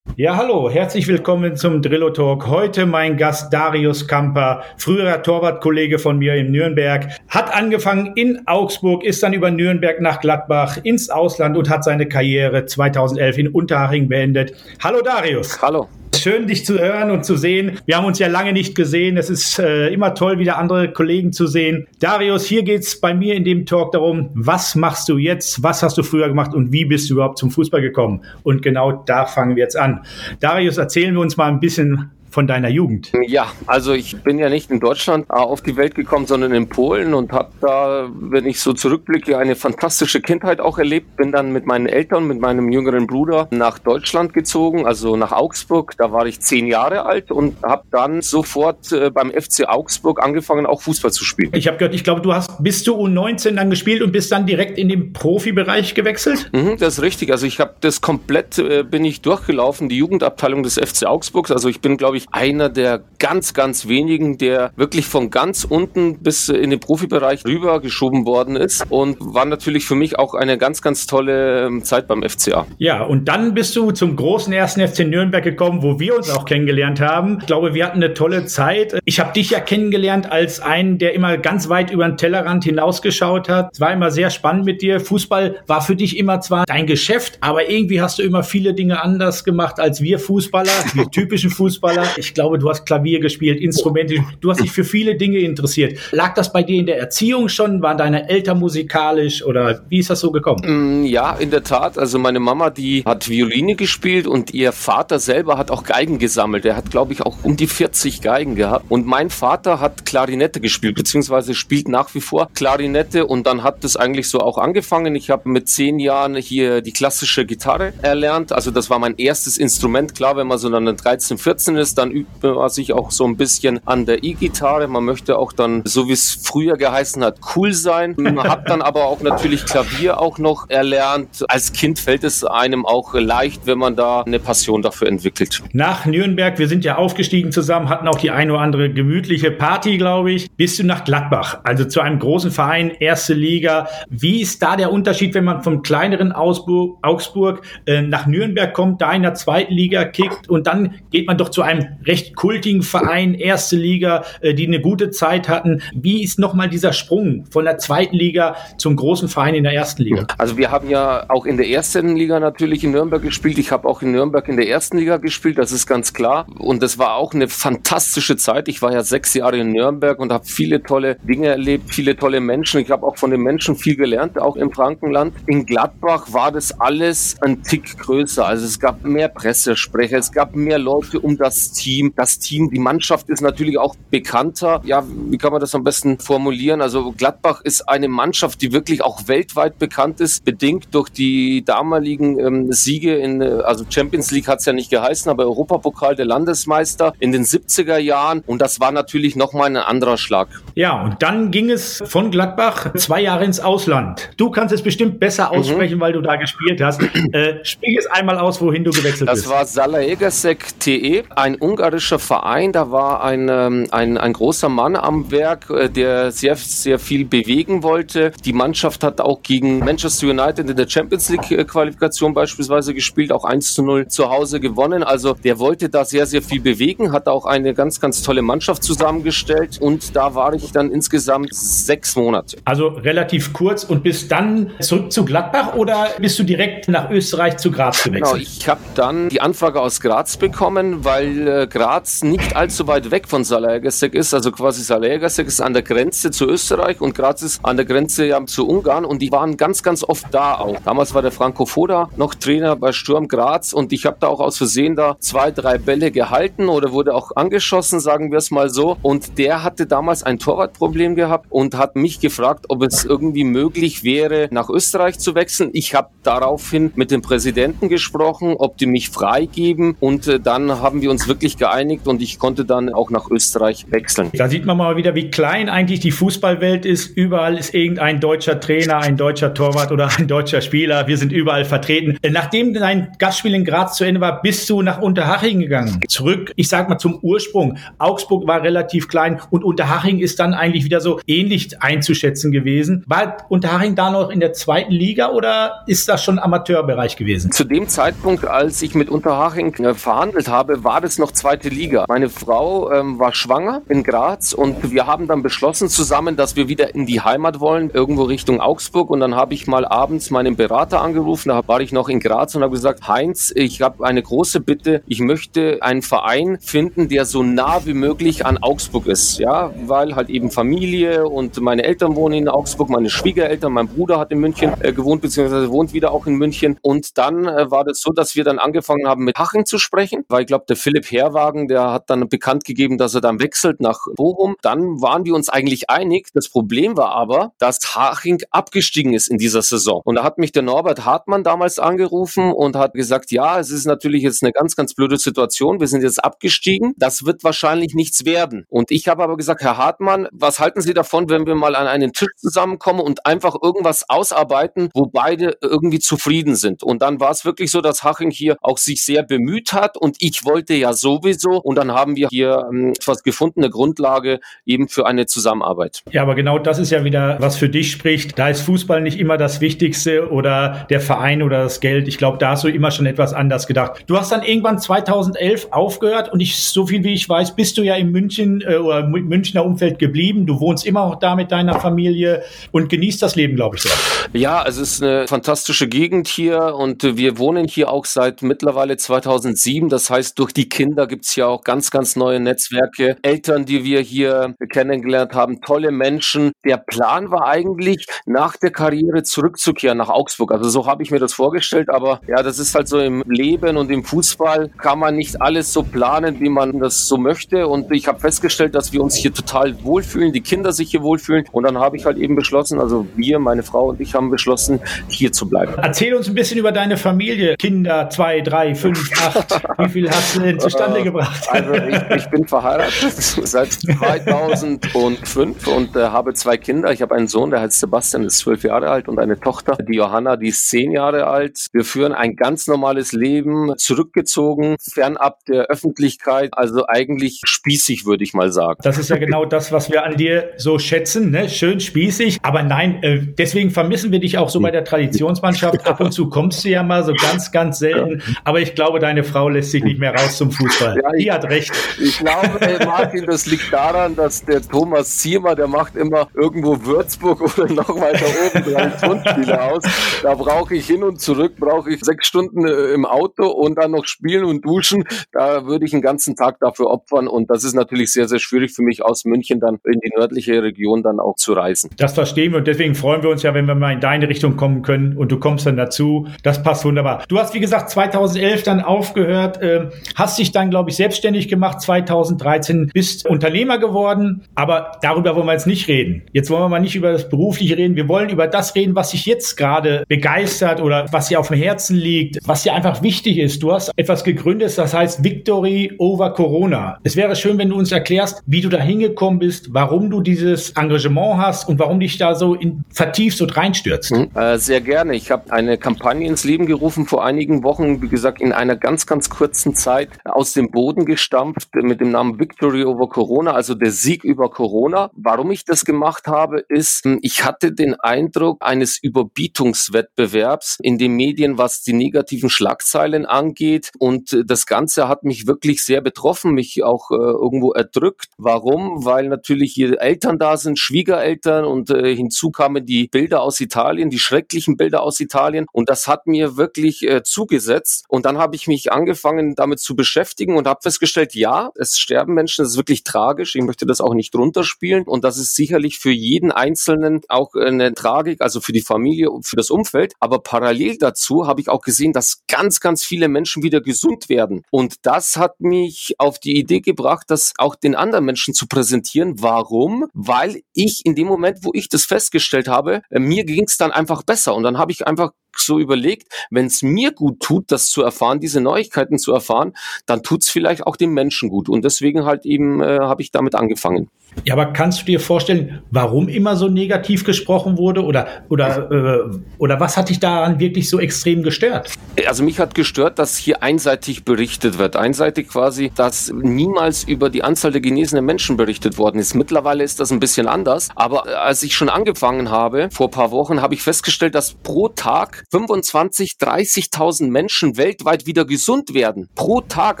Ja, 0.16 0.36
hallo, 0.36 0.68
herzlich 0.68 1.06
willkommen 1.06 1.56
zum 1.56 1.80
Drillo 1.80 2.10
Talk. 2.10 2.46
Heute 2.48 2.84
mein 2.84 3.16
Gast 3.16 3.52
Darius 3.52 4.06
Kamper, 4.06 4.62
früherer 4.76 5.22
Torwartkollege 5.22 5.98
von 5.98 6.18
mir 6.18 6.34
in 6.34 6.50
Nürnberg, 6.50 7.08
hat 7.28 7.54
angefangen 7.54 8.12
in 8.16 8.42
Augsburg, 8.46 9.04
ist 9.04 9.22
dann 9.22 9.32
über 9.32 9.50
Nürnberg 9.50 10.00
nach 10.00 10.20
Gladbach 10.20 10.76
ins 10.82 11.08
Ausland 11.08 11.56
und 11.56 11.70
hat 11.70 11.84
seine 11.84 12.06
Karriere 12.06 12.66
2011 12.66 13.38
in 13.38 13.48
Unterhaching 13.48 14.08
beendet. 14.08 14.52
Hallo 14.82 15.00
Darius. 15.00 15.62
Hallo. 15.62 15.88
Schön, 16.16 16.46
dich 16.46 16.66
zu 16.66 16.78
hören 16.78 17.10
und 17.10 17.24
zu 17.24 17.36
sehen. 17.36 17.78
Wir 17.86 17.96
haben 17.96 18.04
uns 18.04 18.18
ja 18.18 18.26
lange 18.26 18.52
nicht 18.52 18.74
gesehen. 18.74 19.16
Es 19.16 19.30
ist 19.30 19.58
äh, 19.58 19.88
immer 19.88 20.14
toll, 20.14 20.38
wieder 20.38 20.58
andere 20.58 20.92
Kollegen 20.92 21.32
zu 21.32 21.46
sehen. 21.46 21.86
Darius, 21.98 22.44
hier 22.44 22.62
geht's 22.62 23.00
bei 23.00 23.14
mir 23.14 23.34
in 23.34 23.44
dem 23.44 23.64
Talk 23.64 23.92
darum, 23.92 24.30
was 24.34 24.74
machst 24.74 25.08
du 25.08 25.16
jetzt, 25.16 25.62
was 25.62 25.82
hast 25.82 25.96
du 25.96 26.02
früher 26.02 26.28
gemacht 26.28 26.52
und 26.52 26.72
wie 26.72 26.84
bist 26.84 27.08
du 27.08 27.14
überhaupt 27.14 27.38
zum 27.38 27.50
Fußball 27.50 27.80
gekommen? 27.80 28.22
Und 28.42 28.60
genau 28.60 28.92
da 28.92 29.24
fangen 29.24 29.56
wir 29.56 29.62
jetzt 29.62 29.78
an. 29.78 30.00
Darius, 30.40 30.76
erzählen 30.76 31.14
wir 31.14 31.20
uns 31.20 31.36
mal 31.36 31.48
ein 31.48 31.60
bisschen 31.60 32.10
von 32.30 32.46
deiner 32.46 32.68
Jugend? 32.68 33.12
Ja, 33.26 33.52
also 33.66 33.92
ich 33.92 34.22
bin 34.22 34.38
ja 34.38 34.48
nicht 34.48 34.70
in 34.70 34.80
Deutschland 34.80 35.26
äh, 35.28 35.34
auf 35.34 35.62
die 35.62 35.76
Welt 35.76 35.94
gekommen, 35.94 36.26
sondern 36.26 36.52
in 36.52 36.68
Polen 36.68 37.14
und 37.14 37.32
habe 37.32 37.50
da, 37.60 38.08
wenn 38.12 38.46
ich 38.46 38.60
so 38.60 38.72
zurückblicke, 38.72 39.36
eine 39.36 39.56
fantastische 39.56 40.20
Kindheit 40.20 40.60
auch 40.60 40.78
erlebt. 40.78 41.16
Bin 41.16 41.32
dann 41.32 41.52
mit 41.52 41.66
meinen 41.66 41.86
Eltern, 41.86 42.26
mit 42.26 42.40
meinem 42.40 42.70
jüngeren 42.70 43.06
Bruder 43.06 43.48
nach 43.50 43.78
Deutschland 43.78 44.32
gezogen, 44.32 44.86
also 44.86 45.16
nach 45.16 45.32
Augsburg. 45.32 45.94
Da 45.98 46.12
war 46.12 46.26
ich 46.26 46.40
zehn 46.40 46.66
Jahre 46.66 47.04
alt 47.04 47.30
und 47.30 47.56
habe 47.62 47.84
dann 47.90 48.22
sofort 48.22 48.92
äh, 48.92 49.10
beim 49.10 49.30
FC 49.30 49.68
Augsburg 49.68 50.22
angefangen, 50.22 50.66
auch 50.66 50.82
Fußball 50.82 51.12
zu 51.12 51.24
spielen. 51.24 51.50
Ich 51.54 51.66
habe 51.66 51.78
gehört, 51.78 51.94
ich 51.94 52.04
glaube, 52.04 52.20
du 52.20 52.32
hast 52.32 52.62
bis 52.62 52.84
zu 52.84 52.96
U19 52.96 53.52
dann 53.52 53.70
gespielt 53.70 54.02
und 54.02 54.12
bist 54.12 54.30
dann 54.32 54.46
direkt 54.46 54.78
in 54.78 54.88
den 54.88 55.12
Profibereich 55.12 55.94
gewechselt? 55.94 56.50
Mhm, 56.52 56.76
das 56.78 56.94
ist 56.94 57.02
richtig. 57.02 57.30
Also 57.30 57.46
ich 57.46 57.60
habe 57.60 57.74
das 57.80 58.00
komplett, 58.00 58.58
äh, 58.58 58.82
bin 58.82 59.04
ich 59.04 59.20
durchgelaufen, 59.20 59.88
die 59.88 59.96
Jugendabteilung 59.96 60.62
des 60.62 60.74
FC 60.74 61.06
Augsburgs. 61.06 61.50
Also 61.50 61.68
ich 61.68 61.80
bin, 61.80 61.96
glaube 61.96 62.16
ich, 62.16 62.19
ich, 62.20 62.26
einer 62.32 62.68
der 62.68 63.02
ganz, 63.18 63.54
ganz 63.54 63.86
wenigen, 63.86 64.38
der 64.38 64.72
wirklich 64.76 65.06
von 65.06 65.30
ganz 65.30 65.64
unten 65.64 66.18
bis 66.18 66.48
in 66.48 66.70
den 66.70 66.80
Profibereich 66.80 67.44
rübergeschoben 67.44 68.26
worden 68.26 68.56
ist 68.56 68.84
und 68.88 69.16
war 69.20 69.44
natürlich 69.44 69.84
für 69.84 69.94
mich 69.94 70.18
auch 70.18 70.34
eine 70.34 70.58
ganz, 70.58 70.82
ganz 70.82 71.06
tolle 71.06 71.66
ähm, 71.66 71.84
Zeit 71.84 72.08
beim 72.08 72.22
FCA. 72.22 72.66
Ja, 72.78 73.02
und 73.02 73.26
dann 73.26 73.54
bist 73.54 73.76
du 73.76 73.90
zum 73.90 74.16
großen 74.16 74.52
ersten 74.52 74.86
FC 74.86 75.00
Nürnberg 75.00 75.44
gekommen, 75.44 75.82
wo 75.82 76.00
wir 76.00 76.16
uns 76.16 76.30
auch 76.30 76.44
kennengelernt 76.44 77.00
haben. 77.00 77.38
Ich 77.40 77.46
glaube, 77.46 77.74
wir 77.74 77.84
hatten 77.84 78.02
eine 78.02 78.14
tolle 78.14 78.46
Zeit. 78.46 78.98
Ich 79.04 79.20
habe 79.20 79.32
dich 79.32 79.50
ja 79.50 79.60
kennengelernt 79.60 80.30
als 80.30 80.60
einen, 80.60 80.98
der 80.98 81.14
immer 81.14 81.36
ganz 81.36 81.68
weit 81.68 81.90
über 81.90 82.06
den 82.06 82.16
Tellerrand 82.16 82.64
hinausgeschaut 82.64 83.48
hat. 83.48 83.70
Es 83.72 83.80
war 83.80 83.92
immer 83.92 84.10
sehr 84.10 84.30
spannend 84.30 84.64
mit 84.64 84.82
dir. 84.82 85.00
Fußball 85.00 85.56
war 85.66 85.82
für 85.82 85.96
dich 85.96 86.16
immer 86.16 86.40
zwar 86.40 86.64
dein 86.64 86.86
Geschäft, 86.86 87.38
aber 87.40 87.68
irgendwie 87.68 88.00
hast 88.00 88.18
du 88.18 88.22
immer 88.22 88.42
viele 88.42 88.74
Dinge 88.74 89.02
anders 89.02 89.44
gemacht 89.44 89.78
als 89.78 90.00
wir 90.00 90.18
Fußballer, 90.18 90.72
wir 90.94 91.10
typischen 91.10 91.50
Fußballer. 91.50 92.04
Ich 92.16 92.34
glaube, 92.34 92.58
du 92.58 92.68
hast 92.68 92.84
Klavier 92.84 93.20
gespielt, 93.20 93.60
Instrumente. 93.60 94.16
Du 94.40 94.50
hast 94.50 94.60
dich 94.60 94.72
für 94.72 94.84
viele 94.84 95.16
Dinge 95.16 95.38
interessiert. 95.38 95.98
Lag 96.12 96.34
das 96.34 96.52
bei 96.52 96.62
dir 96.62 96.78
in 96.78 96.86
der 96.86 96.98
Erziehung 96.98 97.48
schon? 97.48 97.82
Waren 97.82 97.98
deine 97.98 98.28
Eltern 98.28 98.58
musikalisch 98.58 99.44
oder 99.44 99.82
wie 99.88 99.98
ist 99.98 100.10
das 100.10 100.20
so 100.20 100.30
gekommen? 100.30 101.02
Mm, 101.02 101.04
ja, 101.04 101.34
in 101.34 101.50
der 101.50 101.62
Tat. 101.62 101.98
Also 101.98 102.18
meine 102.18 102.40
Mama, 102.40 102.70
die 102.70 103.02
hat 103.04 103.28
Violine 103.28 103.74
gespielt 103.74 104.26
und 104.26 104.52
ihr 104.54 104.72
Vater 104.72 105.18
selber 105.18 105.58
hat 105.58 105.70
auch 105.70 105.84
Geigen 105.84 106.18
gesammelt. 106.18 106.64
Er 106.64 106.76
hat, 106.76 106.90
glaube 106.90 107.12
ich, 107.12 107.22
auch 107.22 107.36
um 107.42 107.56
die 107.56 107.66
40 107.66 108.20
Geigen 108.20 108.56
gehabt. 108.56 108.86
Und 108.88 109.06
mein 109.06 109.30
Vater 109.30 109.80
hat 109.80 110.04
Klarinette 110.06 110.60
gespielt, 110.60 110.96
beziehungsweise 110.96 111.54
spielt 111.54 111.88
nach 111.88 112.14
wie 112.14 112.20
vor 112.20 112.48
Klarinette. 112.54 113.26
Und 113.26 113.46
dann 113.46 113.62
hat 113.62 113.84
das 113.84 113.96
eigentlich 113.96 114.28
so 114.28 114.40
auch 114.40 114.58
angefangen. 114.58 115.14
Ich 115.14 115.30
habe 115.30 115.48
mit 115.48 115.68
zehn 115.68 115.98
Jahren 115.98 116.36
hier 116.36 116.80
die 116.80 116.92
klassische 116.92 117.46
Gitarre 117.46 117.92
erlernt. 118.02 118.52
Also 118.52 118.70
das 118.70 118.90
war 118.90 118.98
mein 118.98 119.16
erstes 119.16 119.58
Instrument. 119.58 120.14
Klar, 120.14 120.36
wenn 120.36 120.46
man 120.46 120.58
so 120.58 120.68
dann 120.68 120.96
13, 120.96 121.38
14 121.38 121.76
ist, 121.76 121.98
dann 122.00 122.10
übt 122.10 122.48
man 122.48 122.68
sich 122.70 122.94
auch 122.94 123.10
so 123.10 123.26
ein 123.26 123.36
bisschen 123.36 123.80
an 123.86 124.06
der 124.06 124.24
E-Gitarre. 124.24 124.88
Man 124.88 125.04
möchte 125.04 125.38
auch 125.38 125.52
dann, 125.52 125.82
so 125.84 126.08
wie 126.08 126.12
es 126.12 126.40
früher 126.42 126.76
geheißen 126.76 127.22
hat, 127.22 127.38
cool 127.54 127.74
sein. 127.74 128.14
Man 128.16 128.42
hat 128.42 128.70
dann 128.70 128.80
aber 128.80 129.04
auch 129.04 129.20
natürlich 129.20 129.66
Klavier 129.66 130.18
auch 130.18 130.38
noch 130.38 130.70
erlernt. 130.70 131.44
Als 131.48 131.72
Kind 131.72 131.98
fällt 131.98 132.24
es 132.24 132.42
einem 132.42 132.86
auch 132.86 133.12
leicht, 133.14 133.66
wenn 133.66 133.78
man 133.78 133.96
da 133.96 134.22
eine 134.22 134.38
Passion 134.38 134.80
dafür 134.80 135.08
entwickelt. 135.08 135.62
Nach 135.72 136.06
Nürnberg, 136.06 136.58
wir 136.58 136.68
sind 136.68 136.84
ja 136.84 136.96
aufgestiegen 136.96 137.52
zusammen, 137.52 137.90
hatten 137.90 138.08
auch 138.08 138.18
die 138.18 138.30
eine 138.30 138.54
oder 138.54 138.62
andere 138.62 138.90
gemütliche 138.90 139.50
Party, 139.50 139.98
glaube 139.98 140.32
ich. 140.32 140.50
Bist 140.56 140.78
du 140.78 140.86
nach 140.86 141.04
Gladbach, 141.04 141.60
also 141.64 141.84
zu 141.84 142.00
einem 142.00 142.18
großen 142.18 142.50
Verein, 142.50 142.90
erste 142.98 143.34
Liga. 143.34 143.88
Wie 144.08 144.40
ist 144.40 144.62
da 144.62 144.76
der 144.76 144.90
Unterschied, 144.90 145.34
wenn 145.34 145.44
man 145.44 145.62
vom 145.62 145.82
kleineren 145.82 146.32
Augsburg, 146.32 146.98
Augsburg 147.02 147.62
äh, 147.84 148.00
nach 148.00 148.26
Nürnberg 148.26 148.72
kommt, 148.72 149.02
da 149.02 149.12
in 149.12 149.22
der 149.22 149.34
zweiten 149.34 149.74
Liga 149.74 150.04
kickt 150.04 150.48
und 150.48 150.66
dann 150.66 150.94
geht 151.10 151.26
man 151.26 151.36
doch 151.36 151.50
zu 151.50 151.60
einem 151.60 151.89
recht 152.04 152.36
kultigen 152.36 152.82
Verein, 152.82 153.34
erste 153.34 153.76
Liga, 153.76 154.24
äh, 154.40 154.54
die 154.54 154.66
eine 154.66 154.80
gute 154.80 155.10
Zeit 155.10 155.48
hatten. 155.48 155.82
Wie 155.94 156.22
ist 156.22 156.38
nochmal 156.38 156.68
dieser 156.68 156.92
Sprung 156.92 157.46
von 157.50 157.64
der 157.64 157.78
zweiten 157.78 158.16
Liga 158.16 158.56
zum 158.78 158.96
großen 158.96 159.28
Verein 159.28 159.54
in 159.54 159.64
der 159.64 159.72
ersten 159.72 160.02
Liga? 160.02 160.26
Also 160.38 160.56
wir 160.56 160.70
haben 160.70 160.88
ja 160.88 161.24
auch 161.28 161.46
in 161.46 161.56
der 161.56 161.68
ersten 161.68 162.16
Liga 162.16 162.40
natürlich 162.40 162.84
in 162.84 162.92
Nürnberg 162.92 163.22
gespielt. 163.22 163.58
Ich 163.58 163.72
habe 163.72 163.88
auch 163.88 164.02
in 164.02 164.12
Nürnberg 164.12 164.48
in 164.48 164.56
der 164.56 164.68
ersten 164.68 164.98
Liga 164.98 165.16
gespielt, 165.16 165.58
das 165.58 165.72
ist 165.72 165.86
ganz 165.86 166.12
klar. 166.12 166.46
Und 166.58 166.82
das 166.82 166.98
war 166.98 167.14
auch 167.16 167.34
eine 167.34 167.48
fantastische 167.48 168.36
Zeit. 168.36 168.68
Ich 168.68 168.82
war 168.82 168.92
ja 168.92 169.02
sechs 169.02 169.34
Jahre 169.34 169.58
in 169.58 169.72
Nürnberg 169.72 170.18
und 170.18 170.32
habe 170.32 170.44
viele 170.46 170.82
tolle 170.82 171.16
Dinge 171.22 171.48
erlebt, 171.48 171.92
viele 171.92 172.16
tolle 172.16 172.40
Menschen. 172.40 172.80
Ich 172.80 172.90
habe 172.90 173.06
auch 173.06 173.16
von 173.16 173.30
den 173.30 173.40
Menschen 173.40 173.76
viel 173.76 173.96
gelernt, 173.96 174.38
auch 174.38 174.56
im 174.56 174.72
Frankenland. 174.72 175.34
In 175.46 175.66
Gladbach 175.66 176.32
war 176.32 176.52
das 176.52 176.78
alles 176.80 177.36
ein 177.40 177.62
Tick 177.62 177.98
größer. 177.98 178.46
Also 178.46 178.64
es 178.64 178.78
gab 178.78 179.04
mehr 179.04 179.28
Pressesprecher, 179.28 180.18
es 180.18 180.32
gab 180.32 180.54
mehr 180.54 180.78
Leute 180.78 181.20
um 181.20 181.36
das 181.36 181.72
Team. 181.80 182.12
Das 182.14 182.38
Team, 182.38 182.70
die 182.70 182.78
Mannschaft 182.78 183.30
ist 183.30 183.40
natürlich 183.40 183.78
auch 183.78 183.96
bekannter. 184.10 184.82
Ja, 184.84 185.02
wie 185.06 185.38
kann 185.38 185.52
man 185.52 185.60
das 185.60 185.74
am 185.74 185.82
besten 185.82 186.18
formulieren? 186.18 186.82
Also 186.82 187.12
Gladbach 187.12 187.62
ist 187.62 187.88
eine 187.88 188.08
Mannschaft, 188.08 188.60
die 188.60 188.72
wirklich 188.72 189.02
auch 189.02 189.28
weltweit 189.28 189.78
bekannt 189.78 190.20
ist, 190.20 190.44
bedingt 190.44 190.88
durch 190.92 191.08
die 191.08 191.64
damaligen 191.64 192.38
ähm, 192.38 192.72
Siege 192.72 193.16
in, 193.16 193.40
äh, 193.40 193.62
also 193.64 193.84
Champions 193.88 194.30
League 194.30 194.46
hat 194.46 194.60
es 194.60 194.66
ja 194.66 194.74
nicht 194.74 194.90
geheißen, 194.90 195.30
aber 195.30 195.44
Europapokal 195.44 196.14
der 196.14 196.26
Landesmeister 196.26 197.14
in 197.18 197.32
den 197.32 197.44
70er 197.44 197.96
Jahren. 197.96 198.42
Und 198.46 198.60
das 198.60 198.78
war 198.80 198.92
natürlich 198.92 199.36
nochmal 199.36 199.68
ein 199.68 199.76
anderer 199.76 200.18
Schlag. 200.18 200.48
Ja, 200.74 201.02
und 201.02 201.22
dann 201.22 201.50
ging 201.50 201.70
es 201.70 202.02
von 202.04 202.30
Gladbach 202.30 202.92
zwei 202.94 203.22
Jahre 203.22 203.44
ins 203.44 203.60
Ausland. 203.60 204.30
Du 204.36 204.50
kannst 204.50 204.74
es 204.74 204.82
bestimmt 204.82 205.18
besser 205.18 205.50
mhm. 205.50 205.58
aussprechen, 205.58 205.96
mhm. 205.96 206.00
weil 206.00 206.12
du 206.12 206.20
da 206.20 206.36
gespielt 206.36 206.80
hast. 206.82 207.00
Äh, 207.32 207.64
sprich 207.64 207.96
es 207.96 208.06
einmal 208.06 208.38
aus, 208.38 208.60
wohin 208.60 208.82
du 208.82 208.90
gewechselt 208.90 209.28
das 209.28 209.36
bist. 209.36 209.46
Das 209.46 209.52
war 209.52 209.64
Salaegersek 209.64 210.78
TE, 210.80 211.22
ein 211.36 211.54
ungarischer 211.70 212.18
Verein. 212.18 212.72
Da 212.72 212.90
war 212.90 213.22
ein, 213.22 213.48
ähm, 213.48 213.86
ein, 213.90 214.18
ein 214.18 214.32
großer 214.32 214.68
Mann 214.68 214.96
am 214.96 215.30
Werk, 215.30 215.70
äh, 215.70 215.88
der 215.88 216.32
sehr, 216.32 216.56
sehr 216.56 216.98
viel 216.98 217.24
bewegen 217.24 217.82
wollte. 217.82 218.32
Die 218.44 218.52
Mannschaft 218.52 219.04
hat 219.04 219.20
auch 219.20 219.42
gegen 219.42 219.78
Manchester 219.80 220.28
United 220.28 220.68
in 220.68 220.76
der 220.76 220.88
Champions 220.88 221.28
League 221.28 221.50
äh, 221.50 221.64
Qualifikation 221.64 222.34
beispielsweise 222.34 222.94
gespielt, 222.94 223.32
auch 223.32 223.44
1 223.44 223.74
zu 223.74 223.82
0 223.82 224.08
zu 224.08 224.30
Hause 224.30 224.60
gewonnen. 224.60 225.02
Also 225.02 225.34
der 225.34 225.58
wollte 225.58 225.88
da 225.88 226.04
sehr, 226.04 226.26
sehr 226.26 226.42
viel 226.42 226.60
bewegen, 226.60 227.12
hat 227.12 227.28
auch 227.28 227.46
eine 227.46 227.74
ganz, 227.74 228.00
ganz 228.00 228.22
tolle 228.22 228.42
Mannschaft 228.42 228.82
zusammengestellt 228.82 229.78
und 229.80 230.16
da 230.16 230.34
war 230.34 230.52
ich 230.54 230.72
dann 230.72 230.90
insgesamt 230.90 231.54
sechs 231.54 232.16
Monate. 232.16 232.58
Also 232.64 232.88
relativ 232.88 233.52
kurz 233.52 233.84
und 233.84 234.02
bist 234.02 234.30
dann 234.32 234.72
zurück 234.80 235.12
zu 235.12 235.24
Gladbach 235.24 235.74
oder 235.74 236.08
bist 236.18 236.38
du 236.38 236.42
direkt 236.42 236.88
nach 236.88 237.10
Österreich 237.10 237.58
zu 237.58 237.70
Graz 237.70 238.02
gewechselt? 238.02 238.34
Genau, 238.34 238.42
ich 238.42 238.68
habe 238.68 238.80
dann 238.94 239.28
die 239.28 239.40
Anfrage 239.40 239.80
aus 239.80 240.00
Graz 240.00 240.36
bekommen, 240.36 241.04
weil 241.04 241.59
äh, 241.60 241.66
Graz 241.66 242.22
nicht 242.22 242.56
allzu 242.56 242.86
weit 242.86 243.10
weg 243.10 243.28
von 243.28 243.44
Salaegerszeg 243.44 244.14
ist. 244.14 244.34
Also 244.34 244.52
quasi 244.52 244.82
Salaegerszeg 244.82 245.46
ist 245.46 245.60
an 245.60 245.72
der 245.72 245.82
Grenze 245.82 246.30
zu 246.30 246.46
Österreich 246.46 247.00
und 247.00 247.14
Graz 247.14 247.42
ist 247.42 247.64
an 247.64 247.76
der 247.76 247.86
Grenze 247.86 248.26
ja, 248.26 248.44
zu 248.46 248.66
Ungarn 248.66 249.04
und 249.04 249.20
die 249.22 249.30
waren 249.32 249.56
ganz, 249.56 249.82
ganz 249.82 250.02
oft 250.04 250.26
da 250.32 250.54
auch. 250.54 250.78
Damals 250.84 251.14
war 251.14 251.22
der 251.22 251.32
Franco 251.32 251.66
Foda 251.66 252.08
noch 252.16 252.34
Trainer 252.34 252.76
bei 252.76 252.92
Sturm 252.92 253.28
Graz 253.28 253.72
und 253.72 253.92
ich 253.92 254.06
habe 254.06 254.16
da 254.20 254.28
auch 254.28 254.40
aus 254.40 254.58
Versehen 254.58 254.96
da 254.96 255.16
zwei, 255.20 255.50
drei 255.50 255.78
Bälle 255.78 256.10
gehalten 256.10 256.68
oder 256.68 256.92
wurde 256.92 257.14
auch 257.14 257.36
angeschossen, 257.36 258.00
sagen 258.00 258.30
wir 258.30 258.38
es 258.38 258.50
mal 258.50 258.70
so. 258.70 258.96
Und 259.02 259.38
der 259.38 259.62
hatte 259.62 259.86
damals 259.86 260.22
ein 260.22 260.38
Torwartproblem 260.38 261.14
gehabt 261.14 261.46
und 261.50 261.76
hat 261.76 261.96
mich 261.96 262.20
gefragt, 262.20 262.66
ob 262.68 262.82
es 262.82 263.04
irgendwie 263.04 263.44
möglich 263.44 264.04
wäre, 264.04 264.48
nach 264.50 264.68
Österreich 264.68 265.18
zu 265.18 265.34
wechseln. 265.34 265.70
Ich 265.72 265.94
habe 265.94 266.10
daraufhin 266.22 266.92
mit 266.94 267.10
dem 267.10 267.22
Präsidenten 267.22 267.88
gesprochen, 267.88 268.54
ob 268.58 268.76
die 268.78 268.86
mich 268.86 269.10
freigeben 269.10 269.96
und 270.00 270.26
äh, 270.26 270.40
dann 270.40 270.80
haben 270.80 271.02
wir 271.02 271.10
uns 271.10 271.28
wirklich 271.28 271.39
geeinigt 271.40 272.06
und 272.06 272.22
ich 272.22 272.38
konnte 272.38 272.64
dann 272.64 272.92
auch 272.92 273.10
nach 273.10 273.30
Österreich 273.30 273.86
wechseln. 273.90 274.30
Da 274.34 274.48
sieht 274.48 274.64
man 274.64 274.76
mal 274.76 274.96
wieder, 274.96 275.14
wie 275.14 275.30
klein 275.30 275.68
eigentlich 275.68 276.00
die 276.00 276.10
Fußballwelt 276.10 276.86
ist. 276.86 277.16
Überall 277.16 277.58
ist 277.58 277.74
irgendein 277.74 278.20
deutscher 278.20 278.60
Trainer, 278.60 278.98
ein 278.98 279.16
deutscher 279.16 279.54
Torwart 279.54 279.92
oder 279.92 280.10
ein 280.18 280.28
deutscher 280.28 280.60
Spieler. 280.60 281.06
Wir 281.06 281.16
sind 281.16 281.32
überall 281.32 281.64
vertreten. 281.64 282.18
Nachdem 282.28 282.74
dein 282.74 283.12
Gastspiel 283.18 283.54
in 283.54 283.64
Graz 283.64 283.96
zu 283.96 284.04
Ende 284.04 284.20
war, 284.20 284.42
bist 284.42 284.68
du 284.70 284.82
nach 284.82 285.00
Unterhaching 285.00 285.60
gegangen. 285.60 286.00
Zurück, 286.08 286.52
ich 286.56 286.68
sag 286.68 286.88
mal 286.88 286.98
zum 286.98 287.18
Ursprung. 287.22 287.78
Augsburg 287.98 288.46
war 288.46 288.62
relativ 288.62 289.08
klein 289.08 289.40
und 289.50 289.64
Unterhaching 289.64 290.18
ist 290.18 290.38
dann 290.38 290.54
eigentlich 290.54 290.84
wieder 290.84 291.00
so 291.00 291.20
ähnlich 291.26 291.80
einzuschätzen 291.82 292.52
gewesen. 292.52 293.04
War 293.06 293.38
Unterhaching 293.48 293.94
da 293.94 294.10
noch 294.10 294.30
in 294.30 294.40
der 294.40 294.52
zweiten 294.52 294.92
Liga 294.92 295.30
oder 295.30 295.82
ist 295.86 296.08
das 296.08 296.24
schon 296.24 296.38
Amateurbereich 296.38 297.16
gewesen? 297.16 297.52
Zu 297.52 297.64
dem 297.64 297.88
Zeitpunkt, 297.88 298.44
als 298.46 298.82
ich 298.82 298.94
mit 298.94 299.08
Unterhaching 299.08 299.74
äh, 299.74 299.94
verhandelt 299.94 300.48
habe, 300.48 300.84
war 300.84 301.00
das 301.00 301.18
noch 301.18 301.29
zweite 301.32 301.68
Liga. 301.68 302.04
Meine 302.08 302.28
Frau 302.28 302.90
ähm, 302.92 303.18
war 303.18 303.34
schwanger 303.34 303.82
in 303.88 304.02
Graz 304.02 304.52
und 304.52 304.90
wir 304.90 305.06
haben 305.06 305.26
dann 305.26 305.42
beschlossen 305.42 305.88
zusammen, 305.88 306.36
dass 306.36 306.56
wir 306.56 306.68
wieder 306.68 306.94
in 306.94 307.06
die 307.06 307.20
Heimat 307.20 307.60
wollen, 307.60 307.90
irgendwo 307.90 308.24
Richtung 308.24 308.60
Augsburg. 308.60 309.10
Und 309.10 309.20
dann 309.20 309.34
habe 309.34 309.54
ich 309.54 309.66
mal 309.66 309.84
abends 309.84 310.30
meinen 310.30 310.56
Berater 310.56 311.00
angerufen, 311.00 311.50
da 311.50 311.62
war 311.66 311.80
ich 311.80 311.92
noch 311.92 312.08
in 312.08 312.20
Graz 312.20 312.54
und 312.54 312.62
habe 312.62 312.72
gesagt, 312.72 313.08
Heinz, 313.08 313.52
ich 313.54 313.82
habe 313.82 314.04
eine 314.04 314.22
große 314.22 314.60
Bitte, 314.60 315.02
ich 315.06 315.20
möchte 315.20 315.78
einen 315.80 316.02
Verein 316.02 316.58
finden, 316.60 317.08
der 317.08 317.24
so 317.24 317.42
nah 317.42 317.84
wie 317.84 317.94
möglich 317.94 318.46
an 318.46 318.58
Augsburg 318.58 319.06
ist. 319.06 319.38
Ja, 319.38 319.72
weil 319.86 320.16
halt 320.16 320.30
eben 320.30 320.50
Familie 320.50 321.28
und 321.28 321.60
meine 321.60 321.84
Eltern 321.84 322.16
wohnen 322.16 322.34
in 322.34 322.48
Augsburg, 322.48 322.90
meine 322.90 323.10
Schwiegereltern, 323.10 323.72
mein 323.72 323.88
Bruder 323.88 324.18
hat 324.18 324.30
in 324.32 324.38
München 324.38 324.72
äh, 324.80 324.92
gewohnt, 324.92 325.22
beziehungsweise 325.22 325.70
wohnt 325.70 325.92
wieder 325.92 326.12
auch 326.12 326.26
in 326.26 326.34
München. 326.34 326.78
Und 326.82 327.18
dann 327.18 327.46
äh, 327.46 327.70
war 327.70 327.84
das 327.84 328.00
so, 328.00 328.10
dass 328.12 328.36
wir 328.36 328.44
dann 328.44 328.58
angefangen 328.58 329.06
haben, 329.06 329.24
mit 329.24 329.38
Haching 329.38 329.66
zu 329.66 329.78
sprechen, 329.78 330.24
weil 330.28 330.42
ich 330.42 330.46
glaube, 330.46 330.64
der 330.68 330.76
Philipp 330.76 331.10
Herwagen, 331.20 331.68
der 331.68 331.92
hat 331.92 332.10
dann 332.10 332.28
bekannt 332.28 332.64
gegeben, 332.64 332.98
dass 332.98 333.14
er 333.14 333.20
dann 333.20 333.40
wechselt 333.40 333.80
nach 333.80 333.98
Bochum. 334.16 334.56
Dann 334.62 335.00
waren 335.00 335.24
wir 335.24 335.34
uns 335.34 335.48
eigentlich 335.48 335.90
einig. 335.90 336.28
Das 336.34 336.48
Problem 336.48 336.96
war 336.96 337.12
aber, 337.12 337.52
dass 337.58 337.78
Haching 337.94 338.38
abgestiegen 338.50 339.12
ist 339.12 339.28
in 339.28 339.38
dieser 339.38 339.62
Saison. 339.62 340.00
Und 340.04 340.16
da 340.16 340.24
hat 340.24 340.38
mich 340.38 340.52
der 340.52 340.62
Norbert 340.62 341.04
Hartmann 341.04 341.44
damals 341.44 341.78
angerufen 341.78 342.52
und 342.52 342.76
hat 342.76 342.94
gesagt, 342.94 343.30
ja, 343.30 343.58
es 343.58 343.70
ist 343.70 343.86
natürlich 343.86 344.22
jetzt 344.22 344.42
eine 344.42 344.52
ganz, 344.52 344.76
ganz 344.76 344.94
blöde 344.94 345.18
Situation. 345.18 345.80
Wir 345.80 345.88
sind 345.88 346.02
jetzt 346.02 346.22
abgestiegen. 346.22 346.94
Das 346.96 347.24
wird 347.24 347.44
wahrscheinlich 347.44 347.94
nichts 347.94 348.24
werden. 348.24 348.64
Und 348.68 348.90
ich 348.90 349.08
habe 349.08 349.22
aber 349.22 349.36
gesagt, 349.36 349.62
Herr 349.62 349.76
Hartmann, 349.76 350.28
was 350.32 350.58
halten 350.58 350.80
Sie 350.80 350.94
davon, 350.94 351.28
wenn 351.28 351.46
wir 351.46 351.54
mal 351.54 351.74
an 351.74 351.86
einen 351.86 352.12
Tisch 352.12 352.34
zusammenkommen 352.36 353.00
und 353.00 353.26
einfach 353.26 353.56
irgendwas 353.62 354.08
ausarbeiten, 354.08 354.90
wo 354.94 355.06
beide 355.06 355.56
irgendwie 355.60 355.98
zufrieden 355.98 356.56
sind? 356.56 356.82
Und 356.82 357.02
dann 357.02 357.20
war 357.20 357.30
es 357.30 357.44
wirklich 357.44 357.70
so, 357.70 357.80
dass 357.80 358.02
Haching 358.02 358.30
hier 358.30 358.56
auch 358.62 358.78
sich 358.78 359.04
sehr 359.04 359.22
bemüht 359.22 359.72
hat 359.72 359.96
und 359.96 360.16
ich 360.20 360.44
wollte 360.44 360.74
ja 360.74 360.92
sowieso. 361.10 361.60
Und 361.60 361.76
dann 361.76 361.92
haben 361.92 362.16
wir 362.16 362.28
hier 362.30 362.66
ähm, 362.70 362.90
etwas 362.90 363.22
gefunden, 363.22 363.60
eine 363.60 363.70
Grundlage 363.70 364.40
eben 364.66 364.88
für 364.88 365.06
eine 365.06 365.26
Zusammenarbeit. 365.26 366.02
Ja, 366.10 366.22
aber 366.22 366.34
genau 366.34 366.58
das 366.58 366.78
ist 366.78 366.90
ja 366.90 367.04
wieder, 367.04 367.36
was 367.40 367.56
für 367.56 367.68
dich 367.68 367.90
spricht. 367.90 368.38
Da 368.38 368.48
ist 368.48 368.62
Fußball 368.62 369.00
nicht 369.00 369.18
immer 369.18 369.36
das 369.36 369.60
Wichtigste 369.60 370.30
oder 370.30 370.86
der 370.90 371.00
Verein 371.00 371.42
oder 371.42 371.62
das 371.62 371.80
Geld. 371.80 372.08
Ich 372.08 372.18
glaube, 372.18 372.38
da 372.38 372.50
hast 372.50 372.64
du 372.64 372.68
immer 372.68 372.90
schon 372.90 373.06
etwas 373.06 373.32
anders 373.32 373.66
gedacht. 373.66 374.04
Du 374.06 374.16
hast 374.16 374.32
dann 374.32 374.42
irgendwann 374.42 374.78
2011 374.78 375.68
aufgehört 375.70 376.32
und 376.32 376.40
ich, 376.40 376.56
so 376.56 376.86
viel 376.86 377.04
wie 377.04 377.14
ich 377.14 377.28
weiß, 377.28 377.56
bist 377.56 377.78
du 377.78 377.82
ja 377.82 377.96
in 377.96 378.10
München 378.10 378.62
äh, 378.66 378.76
oder 378.76 379.06
Münchner 379.06 379.64
Umfeld 379.64 379.98
geblieben. 379.98 380.46
Du 380.46 380.60
wohnst 380.60 380.86
immer 380.86 381.08
noch 381.08 381.16
da 381.16 381.34
mit 381.34 381.52
deiner 381.52 381.78
Familie 381.80 382.42
und 382.72 382.88
genießt 382.88 383.22
das 383.22 383.36
Leben, 383.36 383.56
glaube 383.56 383.76
ich, 383.76 383.82
sehr. 383.82 383.92
Ja, 384.32 384.64
es 384.66 384.76
ist 384.76 385.02
eine 385.02 385.26
fantastische 385.26 385.88
Gegend 385.88 386.28
hier 386.28 386.74
und 386.76 387.16
wir 387.16 387.38
wohnen 387.38 387.66
hier 387.66 387.90
auch 387.90 388.04
seit 388.04 388.42
mittlerweile 388.42 388.96
2007. 388.96 389.88
Das 389.88 390.10
heißt, 390.10 390.38
durch 390.38 390.52
die 390.52 390.68
Kinder 390.68 390.99
gibt 391.06 391.24
es 391.24 391.32
hier 391.32 391.48
auch 391.48 391.62
ganz, 391.62 391.90
ganz 391.90 392.16
neue 392.16 392.40
Netzwerke. 392.40 393.16
Eltern, 393.22 393.64
die 393.64 393.84
wir 393.84 394.00
hier 394.00 394.54
kennengelernt 394.70 395.34
haben, 395.34 395.60
tolle 395.60 395.90
Menschen. 395.90 396.52
Der 396.64 396.76
Plan 396.76 397.30
war 397.30 397.46
eigentlich, 397.46 398.06
nach 398.26 398.56
der 398.56 398.70
Karriere 398.70 399.22
zurückzukehren 399.22 399.98
nach 399.98 400.08
Augsburg. 400.08 400.52
Also 400.52 400.68
so 400.68 400.86
habe 400.86 401.02
ich 401.02 401.10
mir 401.10 401.18
das 401.18 401.32
vorgestellt, 401.32 401.88
aber 401.88 402.20
ja, 402.26 402.42
das 402.42 402.58
ist 402.58 402.74
halt 402.74 402.88
so 402.88 402.98
im 402.98 403.22
Leben 403.26 403.76
und 403.76 403.90
im 403.90 404.04
Fußball 404.04 404.70
kann 404.78 404.98
man 404.98 405.16
nicht 405.16 405.40
alles 405.40 405.72
so 405.72 405.82
planen, 405.82 406.40
wie 406.40 406.48
man 406.48 406.78
das 406.78 407.06
so 407.06 407.16
möchte. 407.16 407.66
Und 407.68 407.90
ich 407.92 408.08
habe 408.08 408.20
festgestellt, 408.20 408.74
dass 408.74 408.92
wir 408.92 409.02
uns 409.02 409.14
hier 409.14 409.32
total 409.32 409.82
wohlfühlen, 409.84 410.32
die 410.32 410.40
Kinder 410.40 410.72
sich 410.72 410.90
hier 410.90 411.02
wohlfühlen. 411.02 411.44
Und 411.52 411.64
dann 411.64 411.78
habe 411.78 411.96
ich 411.96 412.04
halt 412.04 412.18
eben 412.18 412.36
beschlossen, 412.36 412.80
also 412.80 413.06
wir, 413.16 413.38
meine 413.38 413.62
Frau 413.62 413.88
und 413.88 414.00
ich 414.00 414.14
haben 414.14 414.30
beschlossen, 414.30 414.80
hier 415.08 415.32
zu 415.32 415.48
bleiben. 415.48 415.74
Erzähl 415.76 416.14
uns 416.14 416.28
ein 416.28 416.34
bisschen 416.34 416.58
über 416.58 416.72
deine 416.72 416.96
Familie. 416.96 417.56
Kinder, 417.56 418.08
zwei, 418.10 418.40
drei, 418.40 418.74
fünf, 418.74 419.10
acht. 419.22 419.60
Wie 419.78 419.88
viel 419.88 420.10
hast 420.10 420.36
du 420.36 420.40
denn 420.40 420.60
zustande 420.60 420.89
gebracht? 421.02 421.48
Also 421.50 421.72
ich, 421.74 422.16
ich 422.16 422.30
bin 422.30 422.46
verheiratet 422.46 422.92
seit 423.44 423.72
2005 423.72 425.66
und 425.66 425.96
äh, 425.96 426.00
habe 426.08 426.34
zwei 426.34 426.56
Kinder. 426.56 426.92
Ich 426.92 427.02
habe 427.02 427.14
einen 427.14 427.28
Sohn, 427.28 427.50
der 427.50 427.60
heißt 427.60 427.80
Sebastian, 427.80 428.24
ist 428.24 428.38
zwölf 428.38 428.62
Jahre 428.64 428.90
alt 428.90 429.08
und 429.08 429.18
eine 429.18 429.38
Tochter, 429.38 429.76
die 429.76 429.96
Johanna, 429.96 430.36
die 430.36 430.48
ist 430.48 430.68
zehn 430.68 430.92
Jahre 430.92 431.26
alt. 431.26 431.66
Wir 431.72 431.84
führen 431.84 432.12
ein 432.12 432.36
ganz 432.36 432.66
normales 432.66 433.12
Leben, 433.12 433.72
zurückgezogen, 433.76 434.76
fernab 434.80 435.38
der 435.46 435.66
Öffentlichkeit, 435.66 436.50
also 436.52 436.86
eigentlich 436.86 437.40
spießig, 437.44 438.06
würde 438.06 438.24
ich 438.24 438.34
mal 438.34 438.52
sagen. 438.52 438.80
Das 438.82 438.98
ist 438.98 439.10
ja 439.10 439.16
genau 439.16 439.44
das, 439.44 439.72
was 439.72 439.90
wir 439.90 440.04
an 440.04 440.16
dir 440.16 440.50
so 440.56 440.78
schätzen, 440.78 441.30
ne? 441.30 441.48
schön 441.48 441.80
spießig. 441.80 442.38
Aber 442.42 442.62
nein, 442.62 443.02
äh, 443.02 443.20
deswegen 443.20 443.70
vermissen 443.70 444.12
wir 444.12 444.20
dich 444.20 444.38
auch 444.38 444.48
so 444.48 444.60
bei 444.60 444.70
der 444.70 444.84
Traditionsmannschaft. 444.84 445.86
Ab 445.86 446.00
und 446.00 446.12
zu 446.12 446.28
kommst 446.28 446.64
du 446.64 446.68
ja 446.68 446.82
mal 446.82 447.04
so 447.04 447.12
ganz, 447.14 447.52
ganz 447.52 447.78
selten. 447.78 448.22
Aber 448.44 448.60
ich 448.60 448.74
glaube, 448.74 448.98
deine 448.98 449.24
Frau 449.24 449.48
lässt 449.48 449.70
sich 449.70 449.84
nicht 449.84 449.98
mehr 449.98 450.14
raus 450.14 450.36
zum 450.36 450.50
Fußball. 450.50 450.79
Ja, 450.80 451.12
die 451.12 451.30
hat 451.30 451.44
recht. 451.44 451.72
Ich 452.00 452.18
glaube, 452.18 452.58
Martin, 452.84 453.26
das 453.26 453.46
liegt 453.46 453.72
daran, 453.72 454.16
dass 454.16 454.44
der 454.44 454.62
Thomas 454.62 455.18
Ziemer, 455.18 455.54
der 455.54 455.68
macht 455.68 455.96
immer 455.96 456.28
irgendwo 456.34 456.84
Würzburg 456.84 457.40
oder 457.58 457.72
noch 457.72 457.88
weiter 458.00 458.26
oben 458.26 458.72
drei 458.72 458.86
Grundspiele 458.88 459.62
aus. 459.62 459.82
Da 460.22 460.34
brauche 460.34 460.74
ich 460.74 460.86
hin 460.86 461.02
und 461.02 461.20
zurück, 461.20 461.54
brauche 461.58 461.90
ich 461.90 462.00
sechs 462.00 462.26
Stunden 462.26 462.66
äh, 462.66 462.92
im 462.92 463.04
Auto 463.04 463.46
und 463.48 463.76
dann 463.76 463.92
noch 463.92 464.06
spielen 464.06 464.44
und 464.44 464.64
duschen. 464.64 465.04
Da 465.32 465.66
würde 465.66 465.84
ich 465.84 465.92
einen 465.92 466.02
ganzen 466.02 466.36
Tag 466.36 466.58
dafür 466.60 466.86
opfern 466.86 467.28
und 467.28 467.50
das 467.50 467.64
ist 467.64 467.74
natürlich 467.74 468.12
sehr, 468.12 468.28
sehr 468.28 468.38
schwierig 468.38 468.72
für 468.72 468.82
mich 468.82 469.04
aus 469.04 469.24
München 469.24 469.60
dann 469.60 469.78
in 469.84 470.00
die 470.00 470.10
nördliche 470.16 470.62
Region 470.62 471.02
dann 471.02 471.20
auch 471.20 471.36
zu 471.36 471.52
reisen. 471.52 471.90
Das 471.96 472.14
verstehen 472.14 472.52
wir 472.52 472.58
und 472.58 472.66
deswegen 472.66 472.94
freuen 472.94 473.22
wir 473.22 473.30
uns 473.30 473.42
ja, 473.42 473.54
wenn 473.54 473.66
wir 473.66 473.74
mal 473.74 473.92
in 473.92 474.00
deine 474.00 474.28
Richtung 474.28 474.56
kommen 474.56 474.82
können 474.82 475.16
und 475.16 475.32
du 475.32 475.38
kommst 475.38 475.66
dann 475.66 475.76
dazu. 475.76 476.26
Das 476.42 476.62
passt 476.62 476.84
wunderbar. 476.84 477.24
Du 477.28 477.38
hast, 477.38 477.54
wie 477.54 477.60
gesagt, 477.60 477.90
2011 477.90 478.62
dann 478.62 478.80
aufgehört, 478.80 479.60
äh, 479.62 479.88
hast 480.14 480.38
dich 480.38 480.52
dann, 480.52 480.69
glaube 480.70 480.90
ich, 480.90 480.96
selbstständig 480.96 481.48
gemacht, 481.48 481.80
2013 481.80 482.90
bist 482.92 483.28
Unternehmer 483.28 483.78
geworden, 483.78 484.42
aber 484.54 484.92
darüber 485.02 485.36
wollen 485.36 485.46
wir 485.46 485.52
jetzt 485.52 485.66
nicht 485.66 485.88
reden. 485.88 486.22
Jetzt 486.32 486.50
wollen 486.50 486.62
wir 486.62 486.68
mal 486.68 486.80
nicht 486.80 486.96
über 486.96 487.12
das 487.12 487.28
Berufliche 487.28 487.76
reden, 487.76 487.96
wir 487.96 488.08
wollen 488.08 488.30
über 488.30 488.46
das 488.46 488.74
reden, 488.74 488.94
was 488.94 489.10
sich 489.10 489.26
jetzt 489.26 489.56
gerade 489.56 490.04
begeistert 490.08 490.80
oder 490.80 491.06
was 491.12 491.28
dir 491.28 491.40
auf 491.40 491.48
dem 491.48 491.58
Herzen 491.58 491.96
liegt, 491.96 492.38
was 492.46 492.62
dir 492.62 492.74
einfach 492.74 493.02
wichtig 493.02 493.38
ist. 493.38 493.62
Du 493.62 493.72
hast 493.72 493.92
etwas 493.96 494.24
gegründet, 494.24 494.76
das 494.76 494.94
heißt 494.94 495.24
Victory 495.24 495.92
over 495.98 496.32
Corona. 496.34 496.98
Es 497.02 497.16
wäre 497.16 497.36
schön, 497.36 497.58
wenn 497.58 497.68
du 497.68 497.76
uns 497.76 497.92
erklärst, 497.92 498.42
wie 498.46 498.60
du 498.60 498.68
da 498.68 498.78
hingekommen 498.78 499.40
bist, 499.40 499.72
warum 499.72 500.10
du 500.10 500.20
dieses 500.20 500.70
Engagement 500.70 501.38
hast 501.38 501.68
und 501.68 501.78
warum 501.78 502.00
dich 502.00 502.18
da 502.18 502.34
so 502.34 502.54
in, 502.54 502.84
vertiefst 502.92 503.40
und 503.42 503.56
reinstürzt. 503.56 504.12
Mhm, 504.12 504.30
äh, 504.34 504.58
sehr 504.58 504.80
gerne. 504.80 505.14
Ich 505.14 505.30
habe 505.30 505.52
eine 505.52 505.78
Kampagne 505.78 506.26
ins 506.26 506.44
Leben 506.44 506.66
gerufen 506.66 507.06
vor 507.06 507.24
einigen 507.24 507.62
Wochen, 507.62 508.02
wie 508.02 508.08
gesagt, 508.08 508.40
in 508.40 508.52
einer 508.52 508.76
ganz, 508.76 509.06
ganz 509.06 509.30
kurzen 509.30 509.74
Zeit 509.74 510.10
aus 510.24 510.49
dem 510.52 510.70
Boden 510.70 511.04
gestampft 511.04 511.74
mit 511.74 512.00
dem 512.00 512.10
Namen 512.10 512.38
Victory 512.38 512.84
over 512.84 513.08
Corona, 513.08 513.52
also 513.52 513.74
der 513.74 513.90
Sieg 513.90 514.24
über 514.24 514.50
Corona. 514.50 515.10
Warum 515.14 515.50
ich 515.50 515.64
das 515.64 515.84
gemacht 515.84 516.26
habe, 516.26 516.60
ist, 516.68 517.04
hm, 517.04 517.18
ich 517.22 517.44
hatte 517.44 517.72
den 517.72 517.94
Eindruck 517.94 518.58
eines 518.60 519.02
Überbietungswettbewerbs 519.02 520.78
in 520.82 520.98
den 520.98 521.14
Medien, 521.14 521.58
was 521.58 521.82
die 521.82 521.92
negativen 521.92 522.50
Schlagzeilen 522.50 523.26
angeht. 523.26 523.90
Und 523.98 524.32
äh, 524.32 524.44
das 524.44 524.66
Ganze 524.66 525.08
hat 525.08 525.24
mich 525.24 525.46
wirklich 525.46 525.82
sehr 525.82 526.00
betroffen, 526.00 526.52
mich 526.52 526.82
auch 526.82 527.10
äh, 527.10 527.14
irgendwo 527.14 527.72
erdrückt. 527.72 528.28
Warum? 528.38 529.04
Weil 529.04 529.28
natürlich 529.28 529.72
hier 529.72 530.00
Eltern 530.00 530.38
da 530.38 530.56
sind, 530.56 530.78
Schwiegereltern 530.78 531.64
und 531.64 531.90
äh, 531.90 532.14
hinzu 532.14 532.50
kamen 532.50 532.84
die 532.86 533.08
Bilder 533.08 533.42
aus 533.42 533.60
Italien, 533.60 534.10
die 534.10 534.18
schrecklichen 534.18 534.76
Bilder 534.76 535.02
aus 535.02 535.20
Italien. 535.20 535.66
Und 535.72 535.88
das 535.88 536.06
hat 536.06 536.26
mir 536.26 536.56
wirklich 536.56 537.02
äh, 537.02 537.22
zugesetzt. 537.22 538.04
Und 538.08 538.26
dann 538.26 538.38
habe 538.38 538.56
ich 538.56 538.66
mich 538.66 538.92
angefangen, 538.92 539.54
damit 539.54 539.80
zu 539.80 539.94
beschäftigen 539.94 540.39
berichtigen 540.40 540.56
und 540.56 540.66
habe 540.66 540.80
festgestellt, 540.82 541.34
ja, 541.34 541.70
es 541.76 541.98
sterben 541.98 542.34
Menschen, 542.34 542.62
das 542.62 542.72
ist 542.72 542.76
wirklich 542.76 543.04
tragisch. 543.04 543.54
Ich 543.54 543.62
möchte 543.62 543.86
das 543.86 544.00
auch 544.00 544.14
nicht 544.14 544.34
runterspielen 544.34 545.04
und 545.04 545.24
das 545.24 545.38
ist 545.38 545.54
sicherlich 545.54 545.98
für 545.98 546.10
jeden 546.10 546.50
Einzelnen 546.50 547.20
auch 547.28 547.54
eine 547.54 547.92
Tragik, 547.94 548.40
also 548.40 548.60
für 548.60 548.72
die 548.72 548.80
Familie 548.80 549.30
und 549.30 549.46
für 549.46 549.56
das 549.56 549.70
Umfeld. 549.70 550.14
Aber 550.20 550.40
parallel 550.40 550.98
dazu 550.98 551.46
habe 551.46 551.60
ich 551.60 551.68
auch 551.68 551.82
gesehen, 551.82 552.12
dass 552.12 552.42
ganz, 552.48 552.80
ganz 552.80 553.04
viele 553.04 553.28
Menschen 553.28 553.62
wieder 553.62 553.80
gesund 553.80 554.28
werden. 554.28 554.62
Und 554.70 554.94
das 555.02 555.36
hat 555.36 555.60
mich 555.60 556.14
auf 556.18 556.38
die 556.38 556.56
Idee 556.56 556.80
gebracht, 556.80 557.26
das 557.28 557.52
auch 557.58 557.76
den 557.76 557.94
anderen 557.94 558.24
Menschen 558.24 558.54
zu 558.54 558.66
präsentieren. 558.66 559.34
Warum? 559.40 560.06
Weil 560.14 560.62
ich 560.74 561.02
in 561.04 561.14
dem 561.14 561.26
Moment, 561.26 561.58
wo 561.62 561.70
ich 561.74 561.88
das 561.88 562.04
festgestellt 562.04 562.68
habe, 562.68 563.02
äh, 563.10 563.18
mir 563.18 563.44
ging 563.44 563.64
es 563.64 563.76
dann 563.76 563.92
einfach 563.92 564.22
besser. 564.22 564.54
Und 564.54 564.62
dann 564.62 564.78
habe 564.78 564.92
ich 564.92 565.06
einfach 565.06 565.32
so 565.56 565.78
überlegt, 565.78 566.32
wenn 566.50 566.66
es 566.66 566.82
mir 566.82 567.12
gut 567.12 567.40
tut, 567.40 567.70
das 567.72 567.86
zu 567.86 568.02
erfahren, 568.02 568.40
diese 568.40 568.60
Neuigkeiten 568.60 569.18
zu 569.18 569.32
erfahren, 569.32 569.74
dann 570.06 570.22
tut 570.30 570.44
es 570.44 570.48
vielleicht 570.48 570.86
auch 570.86 570.94
dem 570.94 571.12
Menschen 571.12 571.48
gut. 571.48 571.68
Und 571.68 571.84
deswegen 571.84 572.24
halt 572.24 572.46
eben 572.46 572.80
äh, 572.80 573.00
habe 573.00 573.20
ich 573.20 573.32
damit 573.32 573.56
angefangen. 573.56 574.08
Ja, 574.44 574.54
aber 574.54 574.66
kannst 574.66 575.00
du 575.00 575.06
dir 575.06 575.18
vorstellen, 575.20 575.82
warum 575.90 576.28
immer 576.28 576.54
so 576.54 576.68
negativ 576.68 577.24
gesprochen 577.24 577.76
wurde 577.76 578.04
oder 578.04 578.28
oder 578.48 578.90
äh, 578.90 579.36
oder 579.58 579.80
was 579.80 579.96
hat 579.96 580.08
dich 580.08 580.20
daran 580.20 580.60
wirklich 580.60 580.88
so 580.88 581.00
extrem 581.00 581.42
gestört? 581.42 581.92
Also 582.26 582.44
mich 582.44 582.60
hat 582.60 582.74
gestört, 582.74 583.18
dass 583.18 583.36
hier 583.36 583.62
einseitig 583.62 584.24
berichtet 584.24 584.78
wird, 584.78 584.94
einseitig 584.94 585.48
quasi, 585.48 585.90
dass 585.94 586.32
niemals 586.32 587.04
über 587.04 587.28
die 587.28 587.42
Anzahl 587.42 587.72
der 587.72 587.80
genesenen 587.80 588.24
Menschen 588.24 588.56
berichtet 588.56 588.98
worden 588.98 589.18
ist. 589.18 589.34
Mittlerweile 589.34 589.82
ist 589.82 589.98
das 589.98 590.12
ein 590.12 590.20
bisschen 590.20 590.46
anders, 590.46 590.90
aber 590.94 591.26
äh, 591.26 591.34
als 591.34 591.62
ich 591.62 591.74
schon 591.74 591.88
angefangen 591.88 592.50
habe 592.50 592.88
vor 592.92 593.08
ein 593.08 593.12
paar 593.12 593.32
Wochen, 593.32 593.60
habe 593.60 593.74
ich 593.74 593.82
festgestellt, 593.82 594.34
dass 594.34 594.54
pro 594.54 594.88
Tag 594.88 595.44
25, 595.50 596.36
30.000 596.40 597.28
Menschen 597.28 597.76
weltweit 597.76 598.26
wieder 598.26 598.44
gesund 598.44 598.94
werden. 598.94 599.28
Pro 599.34 599.60
Tag, 599.60 600.00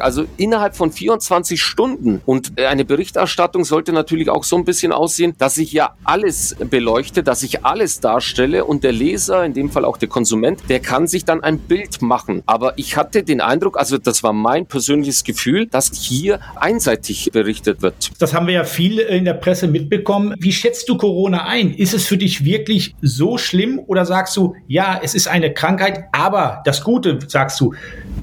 also 0.00 0.19
innerhalb 0.36 0.76
von 0.76 0.92
24 0.92 1.62
Stunden. 1.62 2.20
Und 2.26 2.52
äh, 2.56 2.66
eine 2.66 2.84
Berichterstattung 2.84 3.64
sollte 3.64 3.92
natürlich 3.92 4.28
auch 4.28 4.44
so 4.44 4.56
ein 4.56 4.64
bisschen 4.64 4.92
aussehen, 4.92 5.34
dass 5.38 5.58
ich 5.58 5.72
ja 5.72 5.94
alles 6.04 6.56
beleuchte, 6.58 7.22
dass 7.22 7.42
ich 7.42 7.64
alles 7.64 8.00
darstelle 8.00 8.64
und 8.64 8.84
der 8.84 8.92
Leser, 8.92 9.44
in 9.44 9.52
dem 9.52 9.70
Fall 9.70 9.84
auch 9.84 9.96
der 9.96 10.08
Konsument, 10.08 10.62
der 10.68 10.80
kann 10.80 11.06
sich 11.06 11.24
dann 11.24 11.42
ein 11.42 11.58
Bild 11.58 12.02
machen. 12.02 12.42
Aber 12.46 12.74
ich 12.76 12.96
hatte 12.96 13.22
den 13.22 13.40
Eindruck, 13.40 13.78
also 13.78 13.98
das 13.98 14.22
war 14.22 14.32
mein 14.32 14.66
persönliches 14.66 15.24
Gefühl, 15.24 15.66
dass 15.66 15.90
hier 15.94 16.40
einseitig 16.56 17.30
berichtet 17.32 17.82
wird. 17.82 18.10
Das 18.18 18.34
haben 18.34 18.46
wir 18.46 18.54
ja 18.54 18.64
viel 18.64 18.98
in 18.98 19.24
der 19.24 19.34
Presse 19.34 19.68
mitbekommen. 19.68 20.34
Wie 20.38 20.52
schätzt 20.52 20.88
du 20.88 20.96
Corona 20.96 21.46
ein? 21.46 21.74
Ist 21.74 21.94
es 21.94 22.06
für 22.06 22.16
dich 22.16 22.44
wirklich 22.44 22.94
so 23.02 23.38
schlimm 23.38 23.78
oder 23.78 24.04
sagst 24.04 24.36
du, 24.36 24.54
ja, 24.68 25.00
es 25.02 25.14
ist 25.14 25.28
eine 25.28 25.52
Krankheit, 25.52 26.04
aber 26.12 26.62
das 26.64 26.82
Gute, 26.82 27.18
sagst 27.26 27.60
du, 27.60 27.74